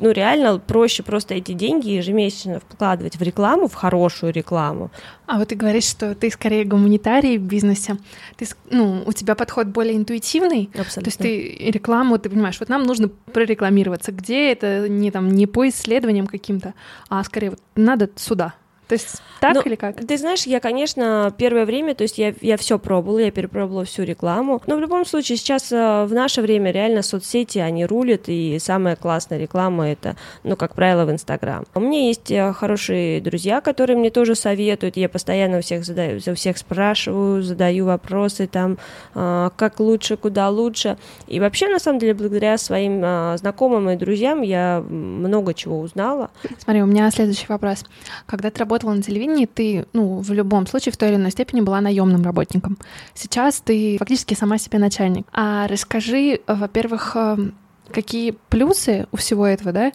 ну, 0.00 0.10
реально 0.10 0.58
проще 0.58 1.02
просто 1.02 1.34
эти 1.34 1.52
деньги 1.52 1.90
ежемесячно 1.90 2.60
вкладывать 2.60 3.16
в 3.16 3.22
рекламу, 3.22 3.68
в 3.68 3.74
хорошую 3.74 4.32
рекламу. 4.32 4.90
А 5.26 5.38
вот 5.38 5.48
ты 5.48 5.54
говоришь, 5.54 5.84
что 5.84 6.14
ты 6.14 6.30
скорее 6.30 6.64
гуманитарий 6.64 7.38
в 7.38 7.42
бизнесе. 7.42 7.96
Ты, 8.36 8.46
ну, 8.70 9.02
у 9.06 9.12
тебя 9.12 9.34
подход 9.34 9.68
более 9.68 9.96
интуитивный. 9.96 10.70
Абсолютно. 10.74 11.02
То 11.02 11.08
есть 11.08 11.18
ты 11.18 11.70
рекламу, 11.70 12.18
ты 12.18 12.28
понимаешь, 12.28 12.60
вот 12.60 12.68
нам 12.68 12.82
нужно 12.82 13.08
прорекламироваться. 13.08 14.12
Где 14.12 14.52
это 14.52 14.88
не 14.88 15.10
там 15.10 15.28
не 15.28 15.46
по 15.46 15.68
исследованиям 15.68 16.26
каким-то, 16.26 16.74
а 17.08 17.24
скорее 17.24 17.50
вот 17.50 17.60
надо 17.74 18.10
сюда. 18.16 18.54
То 18.88 18.92
есть 18.92 19.20
так 19.40 19.54
ну, 19.54 19.62
или 19.62 19.74
как? 19.74 19.96
Ты 20.06 20.16
знаешь, 20.16 20.44
я, 20.44 20.60
конечно, 20.60 21.32
первое 21.36 21.66
время, 21.66 21.94
то 21.94 22.02
есть 22.02 22.18
я, 22.18 22.32
я 22.40 22.56
все 22.56 22.78
пробовала, 22.78 23.18
я 23.18 23.30
перепробовала 23.30 23.84
всю 23.84 24.04
рекламу. 24.04 24.62
Но 24.66 24.76
в 24.76 24.80
любом 24.80 25.04
случае, 25.04 25.38
сейчас 25.38 25.72
э, 25.72 26.04
в 26.04 26.12
наше 26.12 26.40
время 26.40 26.70
реально 26.70 27.02
соцсети, 27.02 27.58
они 27.58 27.84
рулят, 27.84 28.22
и 28.28 28.58
самая 28.60 28.96
классная 28.96 29.38
реклама 29.38 29.88
это, 29.88 30.16
ну, 30.44 30.56
как 30.56 30.74
правило, 30.74 31.04
в 31.04 31.10
Инстаграм. 31.10 31.64
У 31.74 31.80
меня 31.80 32.06
есть 32.06 32.30
э, 32.30 32.52
хорошие 32.52 33.20
друзья, 33.20 33.60
которые 33.60 33.96
мне 33.96 34.10
тоже 34.10 34.36
советуют. 34.36 34.96
Я 34.96 35.08
постоянно 35.08 35.58
у 35.58 35.62
всех 35.62 35.84
задаю, 35.84 36.20
у 36.24 36.34
всех 36.34 36.56
спрашиваю, 36.56 37.42
задаю 37.42 37.86
вопросы 37.86 38.46
там, 38.46 38.78
э, 39.14 39.50
как 39.56 39.80
лучше, 39.80 40.16
куда 40.16 40.48
лучше. 40.48 40.96
И 41.26 41.40
вообще, 41.40 41.68
на 41.68 41.80
самом 41.80 41.98
деле, 41.98 42.14
благодаря 42.14 42.56
своим 42.56 43.36
знакомым 43.36 43.90
и 43.90 43.96
друзьям 43.96 44.42
я 44.42 44.80
много 44.80 45.54
чего 45.54 45.80
узнала. 45.80 46.30
Смотри, 46.58 46.82
у 46.82 46.86
меня 46.86 47.10
следующий 47.10 47.46
вопрос. 47.48 47.84
Когда 48.26 48.50
ты 48.50 48.60
работаешь 48.60 48.75
работала 48.76 48.94
на 48.94 49.02
телевидении, 49.02 49.46
ты, 49.46 49.86
ну, 49.92 50.18
в 50.18 50.32
любом 50.32 50.66
случае, 50.66 50.92
в 50.92 50.96
той 50.96 51.08
или 51.08 51.16
иной 51.16 51.30
степени 51.30 51.60
была 51.60 51.80
наемным 51.80 52.22
работником. 52.22 52.78
Сейчас 53.14 53.60
ты 53.60 53.96
фактически 53.98 54.34
сама 54.34 54.58
себе 54.58 54.78
начальник. 54.78 55.26
А 55.32 55.66
расскажи, 55.66 56.40
во-первых, 56.46 57.16
эм, 57.16 57.54
какие 57.90 58.34
плюсы 58.50 59.06
у 59.12 59.16
всего 59.16 59.46
этого, 59.46 59.72
да, 59.72 59.92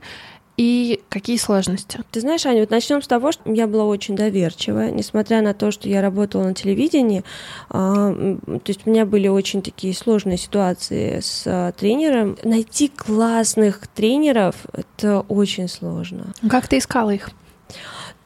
и 0.58 1.01
какие 1.10 1.38
сложности? 1.38 1.99
Ты 2.12 2.21
знаешь, 2.21 2.45
Аня, 2.45 2.62
вот 2.62 2.71
начнем 2.71 3.01
с 3.01 3.08
того, 3.08 3.32
что 3.32 3.51
я 3.51 3.67
была 3.67 3.86
очень 3.86 4.15
доверчивая, 4.15 4.91
несмотря 4.91 5.41
на 5.41 5.53
то, 5.53 5.71
что 5.71 5.88
я 5.88 6.01
работала 6.01 6.43
на 6.43 6.53
телевидении, 6.53 7.23
а, 7.69 8.13
то 8.13 8.67
есть 8.67 8.82
у 8.86 8.89
меня 8.89 9.05
были 9.05 9.27
очень 9.27 9.62
такие 9.62 9.93
сложные 9.93 10.38
ситуации 10.38 11.19
с 11.19 11.43
а, 11.45 11.71
тренером. 11.71 12.38
Найти 12.43 12.89
классных 12.89 13.88
тренеров 13.88 14.55
это 14.73 15.21
очень 15.21 15.67
сложно. 15.67 16.34
Как 16.49 16.67
ты 16.67 16.77
искала 16.79 17.12
их? 17.12 17.29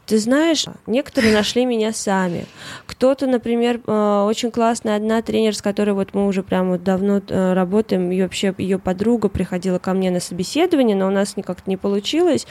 Ты 0.06 0.20
знаешь, 0.20 0.66
некоторые 0.86 1.34
нашли 1.34 1.66
меня 1.66 1.92
сами. 1.92 2.46
Кто-то, 2.86 3.26
например, 3.26 3.82
э, 3.86 4.24
очень 4.28 4.52
классная 4.52 4.98
одна 4.98 5.22
тренер, 5.22 5.56
с 5.56 5.62
которой 5.62 5.92
вот 5.92 6.14
мы 6.14 6.28
уже 6.28 6.44
прям 6.44 6.70
вот 6.70 6.84
давно 6.84 7.22
э, 7.28 7.54
работаем, 7.54 8.12
и 8.12 8.22
вообще 8.22 8.54
ее 8.58 8.78
подруга 8.78 9.30
приходила 9.30 9.80
ко 9.80 9.94
мне 9.94 10.12
на 10.12 10.20
собеседование, 10.20 10.96
но 10.96 11.08
у 11.08 11.12
нас 11.12 11.38
никак 11.38 11.66
не 11.66 11.76
получилось. 11.76 12.46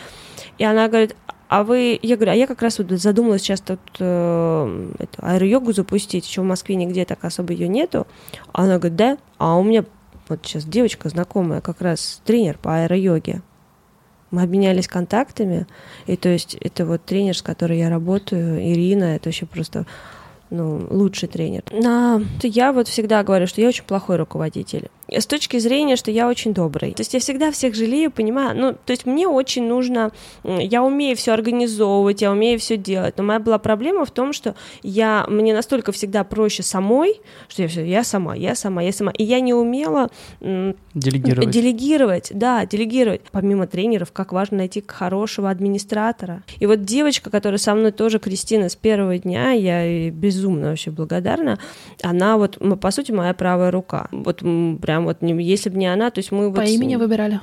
И 0.59 0.65
она 0.65 0.89
говорит, 0.89 1.15
а 1.49 1.63
вы, 1.63 1.99
я 2.03 2.17
говорю, 2.17 2.33
а 2.33 2.35
я 2.35 2.49
как 2.49 2.63
раз 2.63 2.79
вот 2.79 2.91
задумалась 2.91 3.43
сейчас 3.43 3.61
тут 3.61 3.79
э, 4.01 4.93
аэро-йогу 5.19 5.73
запустить, 5.73 6.27
еще 6.27 6.41
в 6.41 6.45
Москве 6.45 6.75
нигде 6.75 7.05
так 7.05 7.25
особо 7.25 7.53
ее 7.53 7.69
нету. 7.69 8.09
Она 8.53 8.79
говорит, 8.79 8.97
да, 8.97 9.19
а 9.39 9.57
у 9.57 9.63
меня 9.63 9.85
вот 10.29 10.41
сейчас 10.43 10.65
девочка 10.65 11.09
знакомая, 11.09 11.61
как 11.61 11.81
раз 11.81 12.21
тренер 12.25 12.59
по 12.59 12.83
аэро-йоге. 12.83 13.43
Мы 14.35 14.43
обменялись 14.43 14.89
контактами, 14.89 15.67
и 16.07 16.17
то 16.17 16.29
есть 16.29 16.55
это 16.61 16.85
вот 16.85 17.05
тренер, 17.05 17.37
с 17.37 17.43
которой 17.43 17.79
я 17.79 17.89
работаю, 17.89 18.61
Ирина, 18.61 19.17
это 19.17 19.29
вообще 19.29 19.47
просто 19.47 19.87
ну, 20.51 20.87
лучший 20.91 21.29
тренер. 21.29 21.63
На... 21.71 22.21
Я 22.43 22.73
вот 22.73 22.89
всегда 22.89 23.23
говорю, 23.23 23.47
что 23.47 23.61
я 23.61 23.69
очень 23.69 23.85
плохой 23.85 24.17
руководитель 24.17 24.91
с 25.11 25.27
точки 25.27 25.59
зрения, 25.59 25.97
что 25.97 26.11
я 26.11 26.29
очень 26.29 26.55
добрый. 26.55 26.93
То 26.93 27.01
есть 27.01 27.15
я 27.15 27.21
всегда 27.21 27.51
всех 27.51 27.75
жалею, 27.75 28.11
понимаю. 28.11 28.57
Ну, 28.57 28.73
то 28.73 28.91
есть 28.91 29.07
мне 29.07 29.29
очень 29.29 29.67
нужно, 29.67 30.13
я 30.45 30.83
умею 30.83 31.17
все 31.17 31.33
организовывать, 31.33 32.23
я 32.23 32.31
умею 32.31 32.59
все 32.59 32.77
делать. 32.77 33.15
Но 33.17 33.25
моя 33.25 33.41
была 33.41 33.59
проблема 33.59 34.05
в 34.05 34.11
том, 34.11 34.33
что 34.33 34.55
я 34.83 35.27
мне 35.29 35.55
настолько 35.55 35.93
всегда 35.93 36.25
проще 36.25 36.63
самой, 36.63 37.21
что 37.49 37.63
я 37.63 37.69
все, 37.69 37.85
я 37.85 38.05
сама, 38.05 38.35
я 38.35 38.55
сама, 38.55 38.83
я 38.83 38.93
сама. 38.93 39.13
И 39.13 39.25
я 39.25 39.41
не 39.41 39.55
умела 39.55 40.11
делегировать. 40.41 41.51
Делегировать, 41.51 42.31
да, 42.33 42.65
делегировать. 42.67 43.23
Помимо 43.31 43.67
тренеров, 43.67 44.13
как 44.13 44.33
важно 44.33 44.59
найти 44.59 44.83
хорошего 44.87 45.51
администратора. 45.51 46.43
И 46.59 46.67
вот 46.67 46.85
девочка, 46.85 47.31
которая 47.31 47.59
со 47.59 47.75
мной 47.75 47.93
тоже, 47.93 48.19
Кристина, 48.19 48.69
с 48.69 48.77
первого 48.77 49.19
дня, 49.19 49.51
я 49.51 49.83
ей 49.83 50.11
безумно 50.11 50.71
вообще 50.71 50.91
благодарна. 50.91 51.59
Она 52.03 52.37
вот, 52.39 52.59
по 52.81 52.91
сути, 52.91 53.13
моя 53.13 53.35
правая 53.35 53.71
рука. 53.71 54.09
Вот 54.13 54.39
прям 54.39 54.94
прям 54.95 55.05
вот, 55.05 55.19
если 55.23 55.71
бы 55.71 55.77
не 55.77 55.87
она, 55.87 56.11
то 56.11 56.21
есть 56.21 56.31
мы... 56.31 56.53
По 56.53 56.61
вот 56.61 56.69
имени 56.69 56.97
выбирали? 56.97 57.41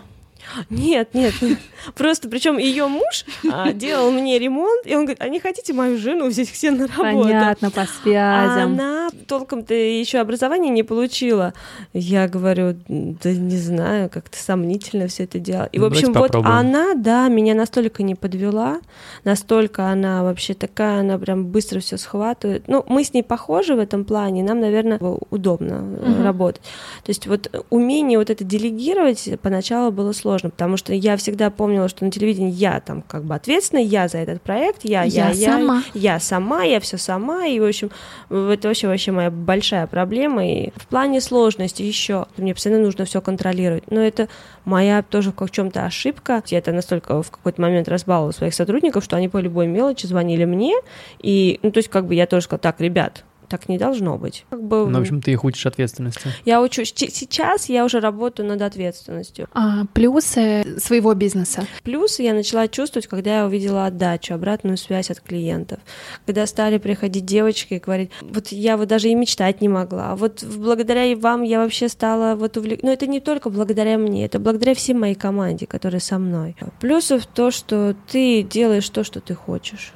Нет, 0.69 1.13
нет, 1.13 1.33
нет. 1.41 1.59
Просто, 1.95 2.29
причем 2.29 2.57
ее 2.57 2.87
муж 2.87 3.25
а, 3.51 3.71
делал 3.73 4.11
мне 4.11 4.39
ремонт, 4.39 4.85
и 4.85 4.95
он 4.95 5.05
говорит, 5.05 5.21
а 5.21 5.29
не 5.29 5.39
хотите 5.39 5.73
мою 5.73 5.97
жену 5.97 6.27
взять 6.27 6.49
все 6.49 6.71
на 6.71 6.87
работу? 6.87 7.27
Понятно, 7.27 7.71
по 7.71 7.85
связям. 7.85 8.19
А 8.23 8.63
она 8.63 9.09
толком-то 9.27 9.73
еще 9.73 10.19
образование 10.19 10.71
не 10.71 10.83
получила. 10.83 11.53
Я 11.93 12.27
говорю, 12.27 12.75
да 12.87 13.31
не 13.31 13.57
знаю, 13.57 14.09
как-то 14.09 14.37
сомнительно 14.37 15.07
все 15.07 15.23
это 15.23 15.39
дело. 15.39 15.69
И, 15.71 15.79
в 15.79 15.85
общем, 15.85 16.13
вот 16.13 16.35
она, 16.35 16.93
да, 16.95 17.27
меня 17.27 17.55
настолько 17.55 18.03
не 18.03 18.15
подвела, 18.15 18.79
настолько 19.23 19.87
она 19.87 20.23
вообще 20.23 20.53
такая, 20.53 20.99
она 20.99 21.17
прям 21.17 21.47
быстро 21.47 21.79
все 21.79 21.97
схватывает. 21.97 22.67
Ну, 22.67 22.83
мы 22.87 23.03
с 23.03 23.13
ней 23.13 23.23
похожи 23.23 23.75
в 23.75 23.79
этом 23.79 24.05
плане, 24.05 24.43
нам, 24.43 24.59
наверное, 24.59 24.99
удобно 25.29 25.83
угу. 25.95 26.23
работать. 26.23 26.61
То 27.03 27.09
есть 27.09 27.27
вот 27.27 27.65
умение 27.69 28.19
вот 28.19 28.29
это 28.29 28.43
делегировать 28.43 29.29
поначалу 29.41 29.91
было 29.91 30.11
сложно 30.11 30.30
сложно, 30.31 30.49
потому 30.49 30.77
что 30.77 30.93
я 30.93 31.17
всегда 31.17 31.49
помнила, 31.49 31.89
что 31.89 32.05
на 32.05 32.11
телевидении 32.11 32.51
я 32.51 32.79
там 32.79 33.01
как 33.01 33.25
бы 33.25 33.35
ответственна, 33.35 33.81
я 33.81 34.07
за 34.07 34.19
этот 34.19 34.41
проект, 34.41 34.85
я, 34.85 35.03
я, 35.03 35.29
Я 35.31 35.57
сама. 35.57 35.83
я, 35.93 36.13
я 36.13 36.19
сама, 36.19 36.63
я 36.63 36.79
все 36.79 36.97
сама, 36.97 37.45
и, 37.45 37.59
в 37.59 37.65
общем, 37.65 37.91
это 38.29 38.69
вообще, 38.69 38.87
вообще 38.87 39.11
моя 39.11 39.29
большая 39.29 39.87
проблема, 39.87 40.47
и 40.47 40.71
в 40.77 40.87
плане 40.87 41.19
сложности 41.19 41.81
еще, 41.81 42.27
мне 42.37 42.53
постоянно 42.53 42.81
нужно 42.81 43.03
все 43.03 43.19
контролировать, 43.19 43.91
но 43.91 43.99
это 43.99 44.29
моя 44.63 45.01
тоже 45.03 45.33
в 45.35 45.51
чем-то 45.51 45.85
ошибка, 45.85 46.41
я 46.47 46.59
это 46.59 46.71
настолько 46.71 47.21
в 47.21 47.29
какой-то 47.29 47.61
момент 47.61 47.89
разбаловала 47.89 48.31
своих 48.31 48.53
сотрудников, 48.53 49.03
что 49.03 49.17
они 49.17 49.27
по 49.27 49.37
любой 49.37 49.67
мелочи 49.67 50.05
звонили 50.05 50.45
мне, 50.45 50.75
и, 51.19 51.59
ну, 51.61 51.71
то 51.71 51.79
есть, 51.79 51.89
как 51.89 52.05
бы 52.05 52.15
я 52.15 52.25
тоже 52.25 52.45
сказала, 52.45 52.59
так, 52.59 52.79
ребят, 52.79 53.25
так 53.51 53.67
не 53.69 53.77
должно 53.77 54.17
быть. 54.17 54.45
Как 54.49 54.63
бы, 54.63 54.87
Ну, 54.87 54.97
в 54.97 55.01
общем, 55.01 55.21
ты 55.21 55.31
их 55.31 55.43
учишь 55.43 55.65
ответственности. 55.65 56.29
я 56.45 56.61
учу, 56.61 56.85
сейчас 56.85 57.67
я 57.69 57.83
уже 57.85 57.99
работаю 57.99 58.47
над 58.47 58.61
ответственностью. 58.61 59.47
А, 59.53 59.85
плюсы 59.93 60.63
своего 60.79 61.13
бизнеса. 61.13 61.67
Плюс 61.83 62.19
я 62.19 62.33
начала 62.33 62.67
чувствовать, 62.67 63.07
когда 63.07 63.39
я 63.39 63.45
увидела 63.45 63.85
отдачу, 63.87 64.33
обратную 64.33 64.77
связь 64.77 65.11
от 65.11 65.19
клиентов. 65.19 65.79
Когда 66.25 66.47
стали 66.47 66.77
приходить 66.77 67.25
девочки 67.25 67.75
и 67.75 67.79
говорить, 67.79 68.11
вот 68.21 68.47
я 68.47 68.77
вот 68.77 68.87
даже 68.87 69.09
и 69.09 69.15
мечтать 69.15 69.61
не 69.61 69.67
могла. 69.69 70.15
Вот 70.15 70.43
благодаря 70.43 71.15
вам 71.17 71.43
я 71.43 71.59
вообще 71.59 71.89
стала 71.89 72.35
вот 72.35 72.55
увлек... 72.57 72.83
Но 72.83 72.91
это 72.91 73.05
не 73.07 73.19
только 73.19 73.49
благодаря 73.49 73.97
мне, 73.97 74.25
это 74.25 74.39
благодаря 74.39 74.73
всей 74.75 74.93
моей 74.93 75.15
команде, 75.15 75.67
которая 75.67 75.99
со 75.99 76.17
мной. 76.17 76.55
Плюсов 76.79 77.25
то, 77.25 77.51
что 77.51 77.95
ты 78.09 78.43
делаешь 78.43 78.89
то, 78.89 79.03
что 79.03 79.19
ты 79.19 79.35
хочешь, 79.35 79.93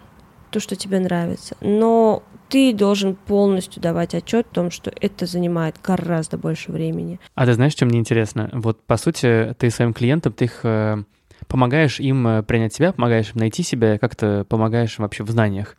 то, 0.56 0.62
что 0.62 0.78
тебе 0.78 1.02
нравится. 1.02 1.58
Но 1.60 2.24
ты 2.48 2.72
должен 2.72 3.18
полностью 3.18 3.82
давать 3.82 4.15
отчет 4.15 4.48
о 4.50 4.56
том, 4.56 4.72
что 4.72 4.89
это 5.02 5.26
занимает 5.26 5.76
гораздо 5.84 6.38
больше 6.38 6.72
времени. 6.72 7.20
А 7.34 7.46
ты 7.46 7.54
знаешь, 7.56 7.74
что 7.74 7.86
мне 7.86 8.00
интересно? 8.00 8.50
Вот, 8.54 8.82
по 8.84 8.96
сути, 8.96 9.54
ты 9.60 9.70
своим 9.70 9.94
клиентам, 9.94 10.32
ты 10.32 10.46
их 10.46 10.62
э, 10.63 11.04
помогаешь 11.50 12.00
им 12.00 12.26
э, 12.26 12.44
принять 12.44 12.74
себя, 12.74 12.94
помогаешь 12.94 13.32
им 13.32 13.41
найти 13.41 13.63
себя, 13.63 13.98
как-то 14.00 14.46
помогаешь 14.48 14.98
им 14.98 15.04
вообще 15.04 15.26
в 15.26 15.30
знаниях. 15.30 15.76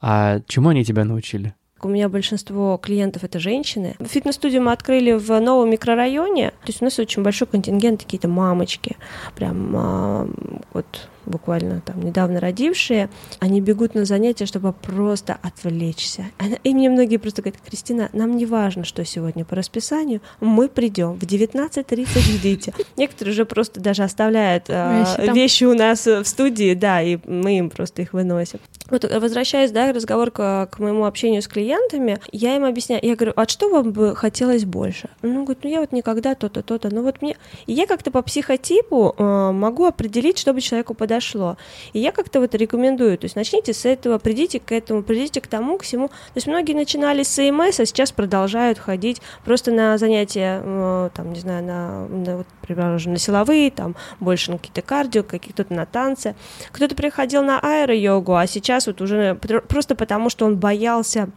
А 0.00 0.40
чему 0.46 0.70
они 0.70 0.86
тебя 0.86 1.04
научили? 1.04 1.54
У 1.82 1.88
меня 1.88 2.08
большинство 2.08 2.78
клиентов 2.78 3.24
это 3.24 3.38
женщины. 3.38 3.94
Фитнес-студию 4.00 4.62
мы 4.62 4.72
открыли 4.72 5.12
в 5.12 5.38
новом 5.38 5.68
микрорайоне. 5.68 6.52
То 6.52 6.68
есть 6.68 6.80
у 6.80 6.86
нас 6.86 6.98
очень 6.98 7.22
большой 7.22 7.46
контингент, 7.46 8.02
какие-то 8.02 8.28
мамочки, 8.28 8.96
прям 9.36 9.76
а, 9.76 10.28
вот 10.72 11.10
буквально 11.26 11.80
там 11.80 12.00
недавно 12.02 12.40
родившие, 12.40 13.08
они 13.40 13.60
бегут 13.60 13.94
на 13.94 14.04
занятия, 14.04 14.46
чтобы 14.46 14.72
просто 14.72 15.38
отвлечься. 15.42 16.26
И 16.62 16.74
мне 16.74 16.90
многие 16.90 17.16
просто 17.16 17.42
говорят, 17.42 17.60
Кристина, 17.66 18.10
нам 18.12 18.36
не 18.36 18.46
важно, 18.46 18.84
что 18.84 19.04
сегодня 19.04 19.44
по 19.44 19.56
расписанию, 19.56 20.20
мы 20.40 20.68
придем 20.68 21.14
в 21.14 21.22
19.30 21.22 22.06
ждите. 22.20 22.74
Некоторые 22.96 23.32
уже 23.32 23.44
просто 23.44 23.80
даже 23.80 24.02
оставляют 24.02 24.64
э, 24.68 25.04
Вещи 25.34 25.64
у 25.64 25.74
нас 25.74 26.06
в 26.06 26.24
студии, 26.24 26.74
да, 26.74 27.02
и 27.02 27.18
мы 27.26 27.58
им 27.58 27.70
просто 27.70 28.02
их 28.02 28.12
выносим. 28.12 28.60
Вот 28.90 29.04
возвращаясь, 29.04 29.70
да, 29.70 29.92
разговор 29.92 30.30
к, 30.30 30.68
к 30.70 30.78
моему 30.78 31.06
общению 31.06 31.42
с 31.42 31.48
клиентами, 31.48 32.18
я 32.32 32.56
им 32.56 32.64
объясняю, 32.64 33.00
я 33.02 33.16
говорю, 33.16 33.32
а 33.36 33.48
что 33.48 33.70
вам 33.70 33.92
бы 33.92 34.14
хотелось 34.14 34.64
больше? 34.64 35.08
Ну, 35.22 35.44
говорит, 35.44 35.64
ну 35.64 35.70
я 35.70 35.80
вот 35.80 35.92
никогда 35.92 36.34
то-то, 36.34 36.62
то-то, 36.62 36.94
ну 36.94 37.02
вот 37.02 37.22
мне... 37.22 37.36
И 37.66 37.72
я 37.72 37.86
как-то 37.86 38.10
по 38.10 38.22
психотипу 38.22 39.14
э, 39.16 39.50
могу 39.52 39.86
определить, 39.86 40.38
чтобы 40.38 40.60
человеку 40.60 40.94
подошло. 41.14 41.56
И 41.92 41.98
я 42.00 42.12
как-то 42.12 42.40
вот 42.40 42.54
рекомендую, 42.54 43.16
то 43.18 43.24
есть 43.24 43.36
начните 43.36 43.72
с 43.72 43.84
этого, 43.84 44.18
придите 44.18 44.60
к 44.60 44.72
этому, 44.72 45.02
придите 45.02 45.40
к 45.40 45.46
тому, 45.46 45.78
к 45.78 45.82
всему. 45.82 46.08
То 46.08 46.36
есть 46.36 46.46
многие 46.46 46.74
начинали 46.74 47.22
с 47.22 47.38
АМС, 47.38 47.80
а 47.80 47.86
сейчас 47.86 48.12
продолжают 48.12 48.78
ходить 48.78 49.22
просто 49.44 49.70
на 49.72 49.96
занятия, 49.98 50.60
э, 50.62 51.10
там, 51.14 51.32
не 51.32 51.40
знаю, 51.40 51.64
на, 51.64 52.08
на 52.08 52.36
вот, 52.38 52.46
предположим, 52.62 53.12
на 53.12 53.18
силовые, 53.18 53.70
там, 53.70 53.94
больше 54.20 54.50
на 54.50 54.58
какие-то 54.58 54.82
кардио, 54.82 55.22
какие-то 55.22 55.66
на 55.68 55.86
танцы. 55.86 56.34
Кто-то 56.72 56.94
приходил 56.94 57.42
на 57.42 57.60
аэро-йогу, 57.60 58.34
а 58.34 58.46
сейчас 58.46 58.86
вот 58.86 59.00
уже 59.00 59.36
пр- 59.36 59.62
просто 59.62 59.94
потому, 59.94 60.30
что 60.30 60.46
он 60.46 60.56
боялся 60.56 61.28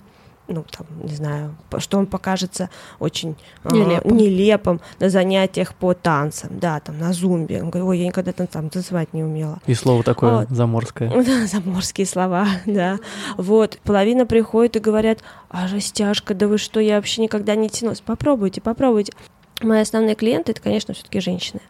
ну, 0.48 0.64
там, 0.70 0.88
не 1.04 1.16
знаю, 1.16 1.56
что 1.80 1.98
он 1.98 2.06
покажется 2.06 2.70
очень 3.00 3.36
э, 3.64 3.70
Нелепым. 3.74 4.18
нелепым 4.18 4.82
на 5.00 5.10
занятиях 5.10 5.74
по 5.76 5.94
танцам, 5.94 6.52
да, 6.60 6.80
там, 6.80 6.98
на 6.98 7.14
зумбе. 7.14 7.62
Он 7.62 7.70
говорит, 7.70 7.88
ой, 7.90 8.00
я 8.00 8.08
никогда 8.08 8.32
там, 8.32 8.48
там 8.48 8.70
танцевать 8.70 9.14
не 9.14 9.24
умела. 9.24 9.60
И 9.66 9.74
слово 9.74 10.04
такое 10.04 10.40
Вот. 10.40 10.50
заморское. 10.50 11.10
Да, 11.26 11.46
заморские 11.48 12.08
слова, 12.08 12.48
да. 12.66 13.00
Вот, 13.38 13.80
половина 13.84 14.26
приходит 14.26 14.76
и 14.78 14.80
говорят, 14.80 15.20
а 15.50 15.68
растяжка, 15.68 16.34
да 16.34 16.48
вы 16.48 16.58
что, 16.58 16.80
я 16.80 16.96
вообще 16.96 17.22
никогда 17.22 17.56
не 17.56 17.70
тянулась. 17.70 18.02
Попробуйте, 18.02 18.62
попробуйте. 18.62 19.14
Мои 19.62 19.82
основные 19.82 20.14
клиенты 20.14 20.52
это, 20.52 20.62
конечно, 20.62 20.94
все-таки 20.94 21.20
женщины. 21.20 21.62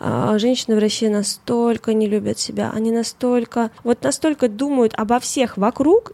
А, 0.00 0.38
Женщины 0.38 0.74
в 0.74 0.78
России 0.78 1.08
настолько 1.08 1.92
не 1.92 2.06
любят 2.06 2.38
себя, 2.38 2.72
они 2.74 2.90
настолько, 2.90 3.70
вот 3.84 4.02
настолько 4.02 4.48
думают 4.48 4.94
обо 4.96 5.20
всех 5.20 5.58
вокруг. 5.58 6.12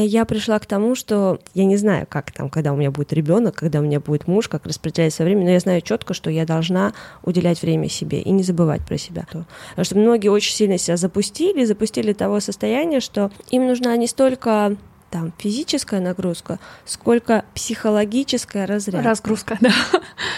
Я 0.00 0.24
пришла 0.24 0.58
к 0.58 0.66
тому, 0.66 0.94
что 0.94 1.38
я 1.54 1.64
не 1.64 1.76
знаю, 1.76 2.06
как 2.08 2.32
там, 2.32 2.48
когда 2.48 2.72
у 2.72 2.76
меня 2.76 2.90
будет 2.90 3.12
ребенок, 3.12 3.54
когда 3.56 3.80
у 3.80 3.82
меня 3.82 4.00
будет 4.00 4.26
муж, 4.26 4.48
как 4.48 4.66
распределять 4.66 5.12
свое 5.12 5.30
время, 5.30 5.44
но 5.44 5.50
я 5.52 5.60
знаю 5.60 5.82
четко, 5.82 6.14
что 6.14 6.30
я 6.30 6.46
должна 6.46 6.94
уделять 7.22 7.60
время 7.62 7.88
себе 7.88 8.20
и 8.20 8.30
не 8.30 8.42
забывать 8.42 8.84
про 8.86 8.96
себя. 8.96 9.26
Потому 9.30 9.84
что 9.84 9.98
многие 9.98 10.28
очень 10.28 10.54
сильно 10.54 10.78
себя 10.78 10.96
запустили, 10.96 11.64
запустили 11.64 12.12
того 12.12 12.40
состояния, 12.40 13.00
что 13.00 13.30
им 13.50 13.66
нужна 13.66 13.96
не 13.96 14.06
столько 14.06 14.76
там 15.10 15.32
физическая 15.36 16.00
нагрузка, 16.00 16.58
сколько 16.86 17.44
психологическая 17.54 18.66
разрядка. 18.66 19.08
Разгрузка, 19.08 19.58
да. 19.60 19.72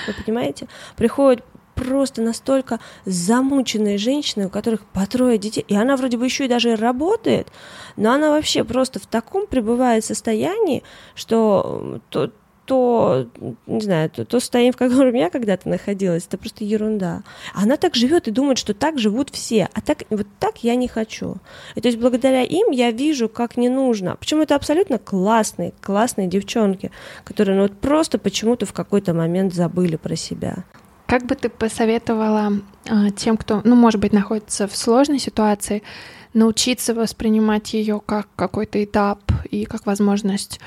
Вы 0.08 0.14
понимаете? 0.24 0.66
Приходят 0.96 1.44
просто 1.74 2.22
настолько 2.22 2.80
замученные 3.04 3.98
женщины, 3.98 4.46
у 4.46 4.50
которых 4.50 4.84
по 4.86 5.06
трое 5.06 5.38
детей, 5.38 5.64
и 5.66 5.76
она 5.76 5.96
вроде 5.96 6.16
бы 6.16 6.24
еще 6.24 6.44
и 6.44 6.48
даже 6.48 6.76
работает, 6.76 7.48
но 7.96 8.12
она 8.12 8.30
вообще 8.30 8.64
просто 8.64 8.98
в 8.98 9.06
таком 9.06 9.46
пребывает 9.46 10.04
состоянии, 10.04 10.82
что 11.14 12.00
то, 12.10 12.30
то, 12.64 13.28
не 13.66 13.80
знаю, 13.80 14.10
то, 14.10 14.24
то 14.24 14.40
состояние, 14.40 14.72
в 14.72 14.76
котором 14.76 15.14
я 15.14 15.30
когда-то 15.30 15.68
находилась, 15.68 16.26
это 16.26 16.38
просто 16.38 16.64
ерунда. 16.64 17.22
Она 17.52 17.76
так 17.76 17.94
живет 17.94 18.28
и 18.28 18.30
думает, 18.30 18.58
что 18.58 18.74
так 18.74 18.98
живут 18.98 19.30
все, 19.30 19.68
а 19.74 19.80
так 19.80 20.04
вот 20.10 20.26
так 20.38 20.64
я 20.64 20.74
не 20.74 20.88
хочу. 20.88 21.36
И 21.74 21.80
то 21.80 21.88
есть 21.88 21.98
благодаря 21.98 22.42
им 22.42 22.70
я 22.70 22.90
вижу, 22.90 23.28
как 23.28 23.56
не 23.56 23.68
нужно. 23.68 24.16
Причем 24.16 24.40
это 24.40 24.54
абсолютно 24.54 24.98
классные, 24.98 25.74
классные 25.80 26.26
девчонки, 26.26 26.90
которые 27.24 27.56
ну, 27.56 27.62
вот 27.62 27.72
просто 27.78 28.18
почему-то 28.18 28.66
в 28.66 28.72
какой-то 28.72 29.12
момент 29.12 29.54
забыли 29.54 29.96
про 29.96 30.16
себя. 30.16 30.64
Как 31.14 31.26
бы 31.26 31.36
ты 31.36 31.48
посоветовала 31.48 32.54
а, 32.88 33.10
тем, 33.12 33.36
кто, 33.36 33.60
ну, 33.62 33.76
может 33.76 34.00
быть, 34.00 34.12
находится 34.12 34.66
в 34.66 34.76
сложной 34.76 35.20
ситуации, 35.20 35.84
научиться 36.32 36.92
воспринимать 36.92 37.72
ее 37.72 38.02
как 38.04 38.26
какой-то 38.34 38.82
этап 38.82 39.20
и 39.48 39.64
как 39.64 39.86
возможность, 39.86 40.58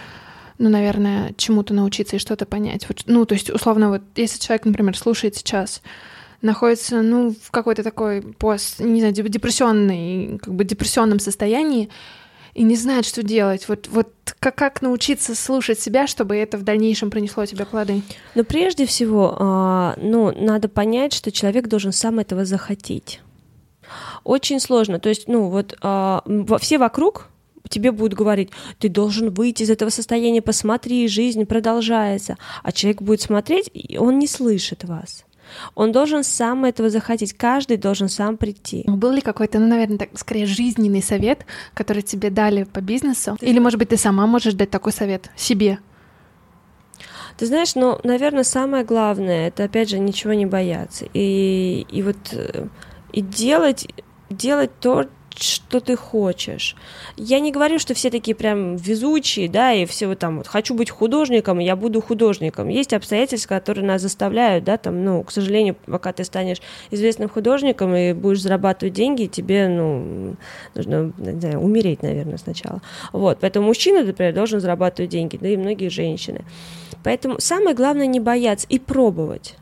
ну, 0.57 0.69
наверное, 0.69 1.33
чему-то 1.35 1.73
научиться 1.73 2.15
и 2.15 2.19
что-то 2.19 2.45
понять. 2.45 2.87
Вот, 2.87 3.03
ну, 3.07 3.25
то 3.25 3.33
есть, 3.33 3.49
условно, 3.49 3.89
вот 3.89 4.03
если 4.15 4.39
человек, 4.39 4.63
например, 4.63 4.97
слушает 4.97 5.35
сейчас, 5.35 5.81
находится, 6.41 7.01
ну, 7.01 7.35
в 7.43 7.51
какой-то 7.51 7.83
такой 7.83 8.21
пост, 8.21 8.79
не 8.79 9.01
знаю, 9.01 9.13
деп- 9.13 9.27
депрессионной, 9.27 10.39
как 10.41 10.53
бы 10.55 10.63
депрессионном 10.63 11.19
состоянии, 11.19 11.89
и 12.53 12.63
не 12.63 12.77
знает, 12.77 13.05
что 13.05 13.21
делать. 13.21 13.67
Вот, 13.67 13.89
вот 13.89 14.13
как, 14.51 14.55
как 14.55 14.81
научиться 14.81 15.35
слушать 15.35 15.79
себя, 15.79 16.07
чтобы 16.07 16.37
это 16.37 16.57
в 16.57 16.63
дальнейшем 16.63 17.09
принесло 17.09 17.45
тебе 17.45 17.65
плоды? 17.65 18.01
Но 18.35 18.43
прежде 18.43 18.85
всего, 18.85 19.35
а, 19.37 19.95
ну, 19.97 20.31
надо 20.31 20.69
понять, 20.69 21.13
что 21.13 21.31
человек 21.31 21.67
должен 21.67 21.91
сам 21.91 22.19
этого 22.19 22.45
захотеть. 22.45 23.19
Очень 24.23 24.59
сложно. 24.59 24.99
То 24.99 25.09
есть, 25.09 25.27
ну, 25.27 25.49
вот 25.49 25.77
а, 25.81 26.23
все 26.59 26.77
вокруг 26.77 27.27
тебе 27.67 27.91
будут 27.91 28.17
говорить, 28.17 28.51
ты 28.79 28.87
должен 28.87 29.33
выйти 29.33 29.63
из 29.63 29.69
этого 29.69 29.89
состояния, 29.89 30.41
посмотри, 30.41 31.07
жизнь 31.09 31.45
продолжается. 31.45 32.37
А 32.63 32.71
человек 32.71 33.01
будет 33.01 33.21
смотреть, 33.21 33.69
и 33.73 33.97
он 33.97 34.17
не 34.17 34.27
слышит 34.27 34.85
вас. 34.85 35.25
Он 35.75 35.91
должен 35.91 36.23
сам 36.23 36.65
этого 36.65 36.89
захотеть. 36.89 37.33
Каждый 37.33 37.77
должен 37.77 38.09
сам 38.09 38.37
прийти. 38.37 38.83
Был 38.87 39.11
ли 39.11 39.21
какой-то, 39.21 39.59
ну, 39.59 39.67
наверное, 39.67 39.97
так, 39.97 40.09
скорее 40.15 40.45
жизненный 40.45 41.01
совет, 41.01 41.45
который 41.73 42.01
тебе 42.01 42.29
дали 42.29 42.63
по 42.63 42.81
бизнесу? 42.81 43.37
Или, 43.41 43.59
может 43.59 43.79
быть, 43.79 43.89
ты 43.89 43.97
сама 43.97 44.27
можешь 44.27 44.53
дать 44.53 44.69
такой 44.69 44.91
совет 44.91 45.29
себе? 45.35 45.79
Ты 47.37 47.45
знаешь, 47.45 47.75
ну, 47.75 47.99
наверное, 48.03 48.43
самое 48.43 48.83
главное 48.83 49.49
это 49.49 49.63
опять 49.63 49.89
же 49.89 49.99
ничего 49.99 50.33
не 50.33 50.47
бояться 50.47 51.05
и 51.13 51.85
и 51.91 52.01
вот 52.01 52.17
э, 52.31 52.67
и 53.13 53.21
делать 53.21 53.87
делать 54.29 54.71
то, 54.79 55.05
что 55.41 55.79
ты 55.79 55.95
хочешь. 55.95 56.75
Я 57.15 57.39
не 57.39 57.51
говорю, 57.51 57.79
что 57.79 57.93
все 57.93 58.09
такие 58.09 58.35
прям 58.35 58.75
везучие, 58.75 59.49
да, 59.49 59.73
и 59.73 59.85
все 59.85 60.07
вот 60.07 60.19
там 60.19 60.37
вот 60.37 60.47
хочу 60.47 60.73
быть 60.73 60.89
художником, 60.89 61.59
я 61.59 61.75
буду 61.75 62.01
художником. 62.01 62.69
Есть 62.69 62.93
обстоятельства, 62.93 63.55
которые 63.55 63.85
нас 63.85 64.01
заставляют, 64.01 64.63
да, 64.63 64.77
там, 64.77 65.03
ну, 65.03 65.23
к 65.23 65.31
сожалению, 65.31 65.75
пока 65.85 66.13
ты 66.13 66.23
станешь 66.23 66.61
известным 66.91 67.29
художником 67.29 67.95
и 67.95 68.13
будешь 68.13 68.41
зарабатывать 68.41 68.93
деньги, 68.93 69.25
тебе, 69.25 69.67
ну, 69.67 70.35
нужно, 70.75 71.13
не 71.17 71.39
знаю, 71.39 71.59
умереть, 71.59 72.03
наверное, 72.03 72.37
сначала. 72.37 72.81
Вот, 73.11 73.39
поэтому 73.41 73.67
мужчина, 73.67 74.03
например, 74.03 74.33
должен 74.33 74.59
зарабатывать 74.59 75.11
деньги, 75.11 75.37
да 75.37 75.47
и 75.47 75.57
многие 75.57 75.89
женщины. 75.89 76.45
Поэтому 77.03 77.39
самое 77.39 77.75
главное 77.75 78.07
не 78.07 78.19
бояться 78.19 78.67
и 78.69 78.79
пробовать. 78.79 79.55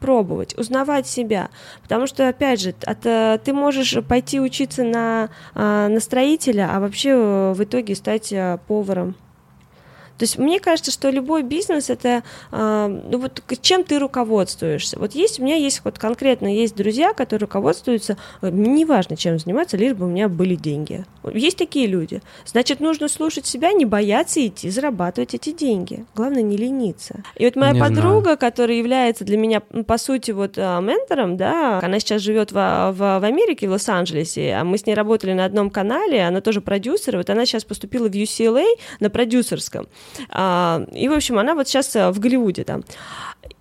Пробовать, 0.00 0.56
узнавать 0.58 1.06
себя. 1.06 1.50
Потому 1.82 2.06
что, 2.06 2.28
опять 2.28 2.60
же, 2.60 2.74
от, 2.84 3.04
э, 3.06 3.38
ты 3.44 3.52
можешь 3.52 3.96
пойти 4.06 4.40
учиться 4.40 4.84
на, 4.84 5.30
а, 5.54 5.88
на 5.88 6.00
строителя, 6.00 6.70
а 6.72 6.80
вообще 6.80 7.10
э, 7.10 7.52
в 7.52 7.62
итоге 7.62 7.94
стать 7.94 8.32
э, 8.32 8.58
поваром. 8.66 9.14
То 10.18 10.24
есть 10.24 10.36
мне 10.36 10.60
кажется, 10.60 10.90
что 10.90 11.10
любой 11.10 11.42
бизнес 11.42 11.90
это 11.90 12.22
э, 12.50 13.00
ну 13.10 13.18
вот 13.18 13.42
чем 13.60 13.84
ты 13.84 13.98
руководствуешься. 13.98 14.98
Вот 14.98 15.14
есть 15.14 15.38
у 15.38 15.44
меня 15.44 15.54
есть 15.54 15.80
вот 15.84 15.98
конкретно 15.98 16.52
есть 16.52 16.74
друзья, 16.74 17.12
которые 17.12 17.40
руководствуются, 17.46 18.16
э, 18.42 18.50
неважно 18.50 19.16
чем 19.16 19.38
заниматься, 19.38 19.76
лишь 19.76 19.94
бы 19.94 20.06
у 20.06 20.08
меня 20.08 20.28
были 20.28 20.56
деньги. 20.56 21.04
Есть 21.32 21.58
такие 21.58 21.86
люди. 21.86 22.20
Значит, 22.46 22.80
нужно 22.80 23.08
слушать 23.08 23.46
себя, 23.46 23.72
не 23.72 23.84
бояться 23.84 24.44
идти 24.44 24.70
зарабатывать 24.70 25.34
эти 25.34 25.52
деньги. 25.52 26.04
Главное 26.14 26.42
не 26.42 26.56
лениться. 26.56 27.22
И 27.36 27.44
вот 27.44 27.56
моя 27.56 27.72
не 27.72 27.80
подруга, 27.80 28.22
знаю. 28.22 28.38
которая 28.38 28.76
является 28.76 29.24
для 29.24 29.36
меня 29.36 29.60
по 29.60 29.98
сути 29.98 30.32
вот 30.32 30.58
э, 30.58 30.80
ментором, 30.80 31.36
да, 31.36 31.78
она 31.78 32.00
сейчас 32.00 32.22
живет 32.22 32.50
в, 32.50 32.54
в, 32.54 32.98
в 32.98 33.24
Америке, 33.24 33.68
в 33.68 33.72
Лос-Анджелесе, 33.72 34.54
а 34.54 34.64
мы 34.64 34.78
с 34.78 34.86
ней 34.86 34.94
работали 34.94 35.32
на 35.32 35.44
одном 35.44 35.70
канале, 35.70 36.26
она 36.26 36.40
тоже 36.40 36.60
продюсер, 36.60 37.16
вот 37.16 37.30
она 37.30 37.46
сейчас 37.46 37.64
поступила 37.64 38.08
в 38.08 38.12
UCLA 38.12 38.66
на 38.98 39.10
продюсерском. 39.10 39.86
А, 40.30 40.84
и, 40.92 41.08
в 41.08 41.12
общем, 41.12 41.38
она 41.38 41.54
вот 41.54 41.68
сейчас 41.68 41.94
э, 41.96 42.10
в 42.10 42.18
Голливуде 42.18 42.64
там 42.64 42.84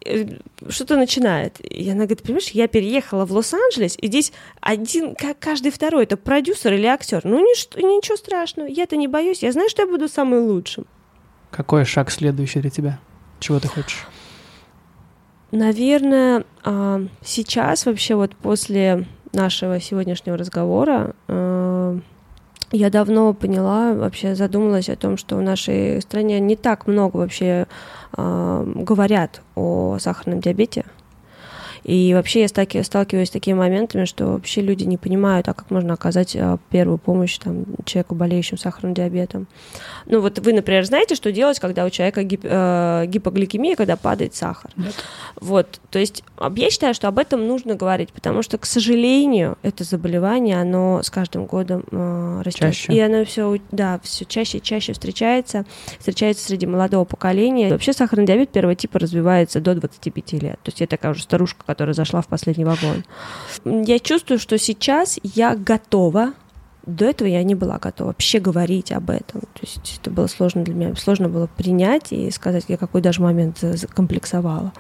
э, 0.06 0.26
что-то 0.70 0.98
начинает. 0.98 1.60
И 1.62 1.90
она 1.90 2.06
говорит, 2.06 2.24
понимаешь, 2.24 2.50
я 2.50 2.68
переехала 2.68 3.26
в 3.26 3.32
Лос-Анджелес, 3.32 3.98
и 4.00 4.08
здесь 4.08 4.34
один, 4.62 5.16
как 5.16 5.40
каждый 5.40 5.72
второй, 5.72 6.04
это 6.04 6.18
продюсер 6.18 6.74
или 6.74 6.86
актер. 6.86 7.22
Ну, 7.24 7.40
ничего, 7.40 7.88
ничего 7.88 8.18
страшного, 8.18 8.68
я-то 8.68 8.98
не 8.98 9.08
боюсь, 9.08 9.44
я 9.44 9.52
знаю, 9.52 9.70
что 9.70 9.84
я 9.84 9.88
буду 9.88 10.08
самым 10.08 10.46
лучшим. 10.48 10.86
Какой 11.52 11.86
шаг 11.86 12.12
следующий 12.12 12.60
для 12.60 12.70
тебя? 12.70 13.00
Чего 13.40 13.60
ты 13.60 13.68
хочешь? 13.68 14.06
Наверное, 15.52 16.44
а, 16.64 17.02
сейчас 17.24 17.86
вообще 17.86 18.16
вот 18.16 18.36
после 18.36 19.06
нашего 19.34 19.80
сегодняшнего 19.80 20.38
разговора 20.38 21.16
э, 21.28 22.00
я 22.72 22.90
давно 22.90 23.34
поняла, 23.34 23.94
вообще 23.94 24.36
задумалась 24.36 24.90
о 24.90 24.96
том, 24.96 25.18
что 25.18 25.38
в 25.38 25.42
нашей 25.42 26.02
стране 26.02 26.40
не 26.40 26.56
так 26.56 26.88
много 26.88 27.18
вообще 27.18 27.68
э, 28.18 28.74
говорят 28.76 29.42
о 29.56 29.98
сахарном 30.00 30.42
диабете. 30.42 30.86
И 31.88 32.14
вообще 32.14 32.42
я 32.42 32.48
сталкиваюсь 32.84 33.30
с 33.30 33.32
такими 33.32 33.58
моментами, 33.58 34.04
что 34.04 34.28
вообще 34.28 34.62
люди 34.62 34.84
не 34.84 34.98
понимают, 34.98 35.48
а 35.48 35.54
как 35.54 35.72
можно 35.72 35.94
оказать 35.94 36.36
а, 36.36 36.58
первую 36.70 36.98
помощь 36.98 37.38
там, 37.38 37.64
человеку, 37.86 38.14
болеющему 38.14 38.58
сахарным 38.58 38.94
диабетом. 38.94 39.48
Ну 40.06 40.20
вот 40.20 40.38
вы, 40.40 40.52
например, 40.52 40.84
знаете, 40.84 41.16
что 41.16 41.32
делать, 41.32 41.60
когда 41.60 41.86
у 41.86 41.90
человека 41.90 42.24
гип, 42.24 42.42
э, 42.44 43.06
гипогликемия, 43.08 43.78
когда 43.78 43.96
падает 43.96 44.36
сахар. 44.36 44.70
Нет. 44.76 44.94
Вот, 45.40 45.80
то 45.90 45.98
есть 45.98 46.24
я 46.56 46.70
считаю, 46.70 46.94
что 46.94 47.08
об 47.08 47.20
этом 47.20 47.48
нужно 47.48 47.76
говорить, 47.76 48.12
потому 48.12 48.42
что, 48.42 48.58
к 48.58 48.66
сожалению, 48.66 49.58
это 49.64 49.86
заболевание, 49.86 50.60
оно 50.60 51.02
с 51.02 51.10
каждым 51.10 51.46
годом 51.46 51.86
э, 51.90 52.42
растет. 52.44 52.62
Чаще. 52.64 52.94
И 52.94 53.00
оно 53.00 53.24
все, 53.24 53.58
да, 53.72 54.00
все 54.04 54.26
чаще 54.26 54.58
и 54.58 54.62
чаще 54.62 54.92
встречается, 54.92 55.64
встречается 56.00 56.46
среди 56.46 56.66
молодого 56.66 57.06
поколения. 57.06 57.70
Вообще 57.70 57.94
сахарный 57.94 58.26
диабет 58.26 58.50
первого 58.50 58.76
типа 58.76 59.00
развивается 59.00 59.62
до 59.62 59.74
25 59.74 60.34
лет. 60.34 60.60
То 60.64 60.70
есть 60.70 60.82
я 60.82 60.88
такая 60.88 61.14
уже 61.14 61.24
старушка, 61.24 61.64
которая 61.78 61.94
зашла 61.94 62.22
в 62.22 62.28
последний 62.28 62.66
вагон. 62.66 63.04
Я 63.64 64.00
чувствую, 64.00 64.40
что 64.40 64.58
сейчас 64.58 65.20
я 65.22 65.56
готова 65.56 66.34
до 66.88 67.06
этого 67.06 67.28
я 67.28 67.44
не 67.44 67.54
была 67.54 67.78
готова 67.78 68.08
вообще 68.08 68.40
говорить 68.40 68.92
об 68.92 69.12
этом. 69.12 69.42
То 69.42 69.60
есть 69.62 70.00
это 70.02 70.10
было 70.10 70.26
сложно 70.28 70.64
для 70.64 70.74
меня. 70.74 70.96
Сложно 70.96 71.30
было 71.30 71.46
принять 71.46 72.12
и 72.14 72.32
сказать, 72.32 72.66
я 72.68 72.78
какой 72.78 73.02
даже 73.02 73.22
момент 73.22 73.64
комплексовала. 73.94 74.72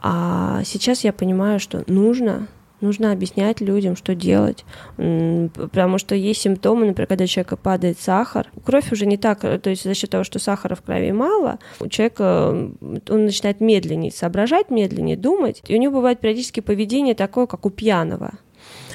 А 0.00 0.62
сейчас 0.64 1.04
я 1.04 1.12
понимаю, 1.12 1.60
что 1.60 1.82
нужно, 1.88 2.46
нужно 2.86 3.12
объяснять 3.12 3.60
людям, 3.60 3.96
что 3.96 4.14
делать. 4.14 4.64
Потому 4.96 5.98
что 5.98 6.14
есть 6.14 6.40
симптомы, 6.40 6.86
например, 6.86 7.06
когда 7.06 7.24
у 7.24 7.26
человека 7.26 7.56
падает 7.56 7.98
сахар. 8.00 8.48
Кровь 8.64 8.92
уже 8.92 9.06
не 9.06 9.16
так, 9.16 9.40
то 9.40 9.70
есть 9.70 9.84
за 9.84 9.94
счет 9.94 10.10
того, 10.10 10.24
что 10.24 10.38
сахара 10.38 10.74
в 10.74 10.82
крови 10.82 11.12
мало, 11.12 11.58
у 11.80 11.88
человека 11.88 12.50
он 12.50 13.24
начинает 13.24 13.60
медленнее 13.60 14.12
соображать, 14.12 14.70
медленнее 14.70 15.16
думать. 15.16 15.62
И 15.66 15.74
у 15.74 15.78
него 15.78 15.96
бывает 15.96 16.20
периодически 16.20 16.60
поведение 16.60 17.14
такое, 17.14 17.46
как 17.46 17.66
у 17.66 17.70
пьяного. 17.70 18.32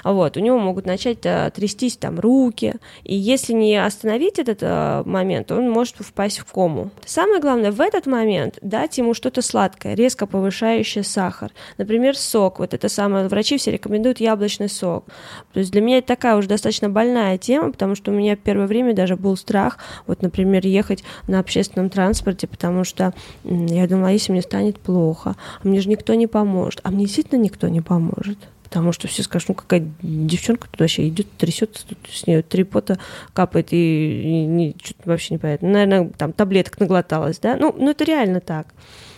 Вот, 0.03 0.37
у 0.37 0.39
него 0.39 0.57
могут 0.57 0.85
начать 0.85 1.19
а, 1.25 1.49
трястись 1.49 1.97
там 1.97 2.19
руки, 2.19 2.75
и 3.03 3.15
если 3.15 3.53
не 3.53 3.75
остановить 3.75 4.39
этот 4.39 4.59
а, 4.61 5.03
момент, 5.03 5.51
он 5.51 5.69
может 5.69 5.97
впасть 5.99 6.39
в 6.39 6.45
кому. 6.45 6.89
Самое 7.05 7.39
главное 7.39 7.71
в 7.71 7.81
этот 7.81 8.05
момент 8.07 8.57
дать 8.61 8.97
ему 8.97 9.13
что-то 9.13 9.41
сладкое, 9.41 9.93
резко 9.93 10.25
повышающее 10.25 11.03
сахар. 11.03 11.51
Например, 11.77 12.17
сок, 12.17 12.59
вот 12.59 12.73
это 12.73 12.89
самое, 12.89 13.27
врачи 13.27 13.57
все 13.57 13.71
рекомендуют 13.71 14.19
яблочный 14.19 14.69
сок. 14.69 15.05
То 15.53 15.59
есть 15.59 15.71
для 15.71 15.81
меня 15.81 15.99
это 15.99 16.07
такая 16.07 16.35
уже 16.35 16.47
достаточно 16.47 16.89
больная 16.89 17.37
тема, 17.37 17.71
потому 17.71 17.95
что 17.95 18.11
у 18.11 18.13
меня 18.13 18.35
в 18.35 18.39
первое 18.39 18.67
время 18.67 18.93
даже 18.93 19.15
был 19.15 19.37
страх, 19.37 19.77
вот, 20.07 20.21
например, 20.21 20.65
ехать 20.65 21.03
на 21.27 21.39
общественном 21.39 21.89
транспорте, 21.89 22.47
потому 22.47 22.83
что 22.83 23.13
я 23.43 23.87
думала, 23.87 24.09
а 24.09 24.11
если 24.11 24.31
мне 24.31 24.41
станет 24.41 24.79
плохо, 24.79 25.35
а 25.63 25.67
мне 25.67 25.81
же 25.81 25.89
никто 25.89 26.13
не 26.13 26.27
поможет, 26.27 26.79
а 26.83 26.91
мне 26.91 27.05
действительно 27.05 27.39
никто 27.39 27.67
не 27.67 27.81
поможет 27.81 28.37
потому 28.71 28.93
что 28.93 29.09
все 29.09 29.21
скажут, 29.21 29.49
ну 29.49 29.55
какая 29.55 29.85
девчонка 30.01 30.69
тут 30.71 30.79
вообще 30.79 31.09
идет, 31.09 31.27
трясется, 31.37 31.85
тут 31.85 31.97
с 32.09 32.25
нее 32.25 32.41
три 32.41 32.63
пота 32.63 32.99
капает, 33.33 33.73
и, 33.73 33.75
и, 33.75 34.69
и 34.69 34.75
что-то 34.81 35.09
вообще 35.09 35.33
непонятно. 35.33 35.67
Наверное, 35.67 36.09
там 36.17 36.31
таблеток 36.31 36.79
наглоталась, 36.79 37.37
да? 37.39 37.57
Ну, 37.57 37.75
ну 37.77 37.89
это 37.89 38.05
реально 38.05 38.39
так. 38.39 38.67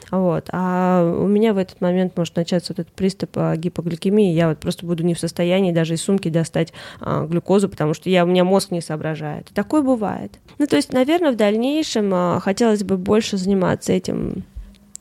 Вот. 0.09 0.49
А 0.51 1.03
у 1.03 1.27
меня 1.27 1.53
в 1.53 1.59
этот 1.59 1.81
момент 1.81 2.17
может 2.17 2.35
начаться 2.35 2.73
вот 2.73 2.79
этот 2.79 2.93
приступ 2.93 3.29
а, 3.35 3.55
гипогликемии. 3.55 4.33
Я 4.33 4.49
вот 4.49 4.57
просто 4.57 4.87
буду 4.87 5.03
не 5.03 5.13
в 5.13 5.19
состоянии 5.19 5.71
даже 5.71 5.93
из 5.93 6.01
сумки 6.01 6.29
достать 6.29 6.73
а, 6.99 7.27
глюкозу, 7.27 7.69
потому 7.69 7.93
что 7.93 8.09
я, 8.09 8.23
у 8.23 8.27
меня 8.27 8.43
мозг 8.43 8.71
не 8.71 8.81
соображает. 8.81 9.51
Такое 9.53 9.83
бывает. 9.83 10.39
Ну, 10.57 10.65
то 10.65 10.77
есть, 10.77 10.93
наверное, 10.93 11.31
в 11.31 11.35
дальнейшем 11.35 12.11
а, 12.11 12.39
хотелось 12.39 12.83
бы 12.83 12.97
больше 12.97 13.37
заниматься 13.37 13.93
этим 13.93 14.45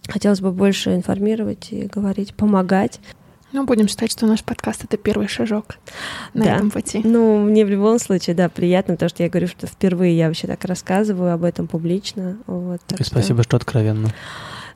Хотелось 0.09 0.41
бы 0.41 0.51
больше 0.51 0.97
информировать 0.97 1.69
и 1.71 1.87
говорить, 1.87 2.35
помогать. 2.35 2.99
Ну, 3.53 3.65
будем 3.65 3.87
считать, 3.87 4.11
что 4.11 4.27
наш 4.27 4.43
подкаст— 4.43 4.85
это 4.85 4.97
первый 4.97 5.29
шажок 5.29 5.77
на 6.33 6.45
да. 6.45 6.57
этом 6.57 6.71
пути. 6.71 7.03
Ну, 7.05 7.39
мне 7.39 7.67
в 7.67 7.69
любом 7.69 7.99
случае, 7.99 8.35
да, 8.35 8.49
приятно, 8.49 8.95
потому 8.95 9.11
что 9.11 9.23
я 9.23 9.29
говорю, 9.29 9.47
что 9.47 9.67
впервые 9.67 10.17
я 10.17 10.29
вообще 10.29 10.47
так 10.47 10.65
рассказываю 10.65 11.35
об 11.35 11.45
этом 11.45 11.67
публично. 11.67 12.39
Вот, 12.47 12.81
так 12.87 13.01
и 13.01 13.05
что... 13.05 13.13
спасибо, 13.13 13.43
что 13.43 13.57
откровенно. 13.57 14.13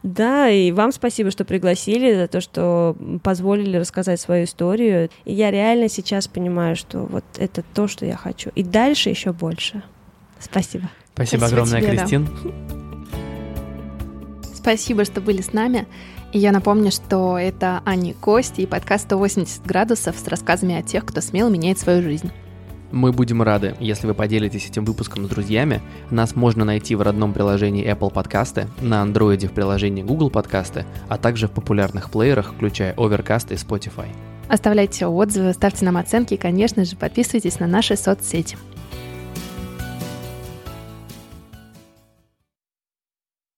Да, 0.03 0.49
и 0.51 0.73
вам 0.73 0.93
спасибо, 0.93 1.31
что 1.31 1.45
пригласили, 1.45 2.15
за 2.15 2.29
то, 2.29 2.41
что 2.41 2.97
позволили 3.23 3.79
рассказать 3.79 4.21
свою 4.21 4.45
историю. 4.45 5.09
И 5.25 5.33
я 5.33 5.51
реально 5.51 5.89
сейчас 5.89 6.29
понимаю, 6.29 6.77
что 6.77 7.01
вот 7.01 7.25
это 7.39 7.65
то, 7.75 7.89
что 7.89 8.05
я 8.05 8.17
хочу. 8.17 8.51
И 8.55 8.63
дальше 8.63 9.09
еще 9.09 9.33
больше. 9.33 9.83
Спасибо. 10.39 10.91
Спасибо, 11.15 11.41
спасибо 11.41 11.47
огромное, 11.47 11.81
тебе, 11.81 11.97
Кристин. 11.97 12.29
Да. 12.45 12.51
Спасибо, 14.55 15.05
что 15.05 15.21
были 15.21 15.41
с 15.43 15.53
нами. 15.53 15.87
И 16.37 16.39
я 16.39 16.53
напомню, 16.53 16.91
что 16.91 17.39
это 17.39 17.81
Ани 17.87 18.13
Кости 18.13 18.61
и 18.61 18.67
подкаст 18.67 19.11
«180 19.11 19.67
градусов» 19.67 20.17
с 20.19 20.29
рассказами 20.29 20.75
о 20.75 20.83
тех, 20.83 21.07
кто 21.07 21.23
смело 21.23 21.49
меняет 21.49 21.79
свою 21.79 22.03
жизнь. 22.03 22.31
Мы 22.93 23.11
будем 23.11 23.41
рады, 23.41 23.75
если 23.81 24.07
вы 24.07 24.13
поделитесь 24.13 24.69
этим 24.69 24.85
выпуском 24.85 25.25
с 25.25 25.31
друзьями. 25.31 25.81
Нас 26.11 26.37
можно 26.37 26.67
найти 26.67 26.95
в 26.95 27.01
родном 27.01 27.33
приложении 27.33 27.91
Apple 27.91 28.13
Podcasts, 28.13 28.69
на 28.83 29.03
Android 29.03 29.47
в 29.47 29.53
приложении 29.53 30.03
Google 30.03 30.29
Podcasts, 30.29 30.85
а 31.09 31.17
также 31.17 31.49
в 31.49 31.53
популярных 31.53 32.11
плеерах, 32.11 32.53
включая 32.53 32.93
Overcast 32.97 33.55
и 33.55 33.57
Spotify. 33.57 34.09
Оставляйте 34.47 35.07
отзывы, 35.07 35.55
ставьте 35.55 35.87
нам 35.87 35.97
оценки 35.97 36.35
и, 36.35 36.37
конечно 36.37 36.85
же, 36.85 36.97
подписывайтесь 36.97 37.61
на 37.61 37.67
наши 37.67 37.97
соцсети. 37.97 38.59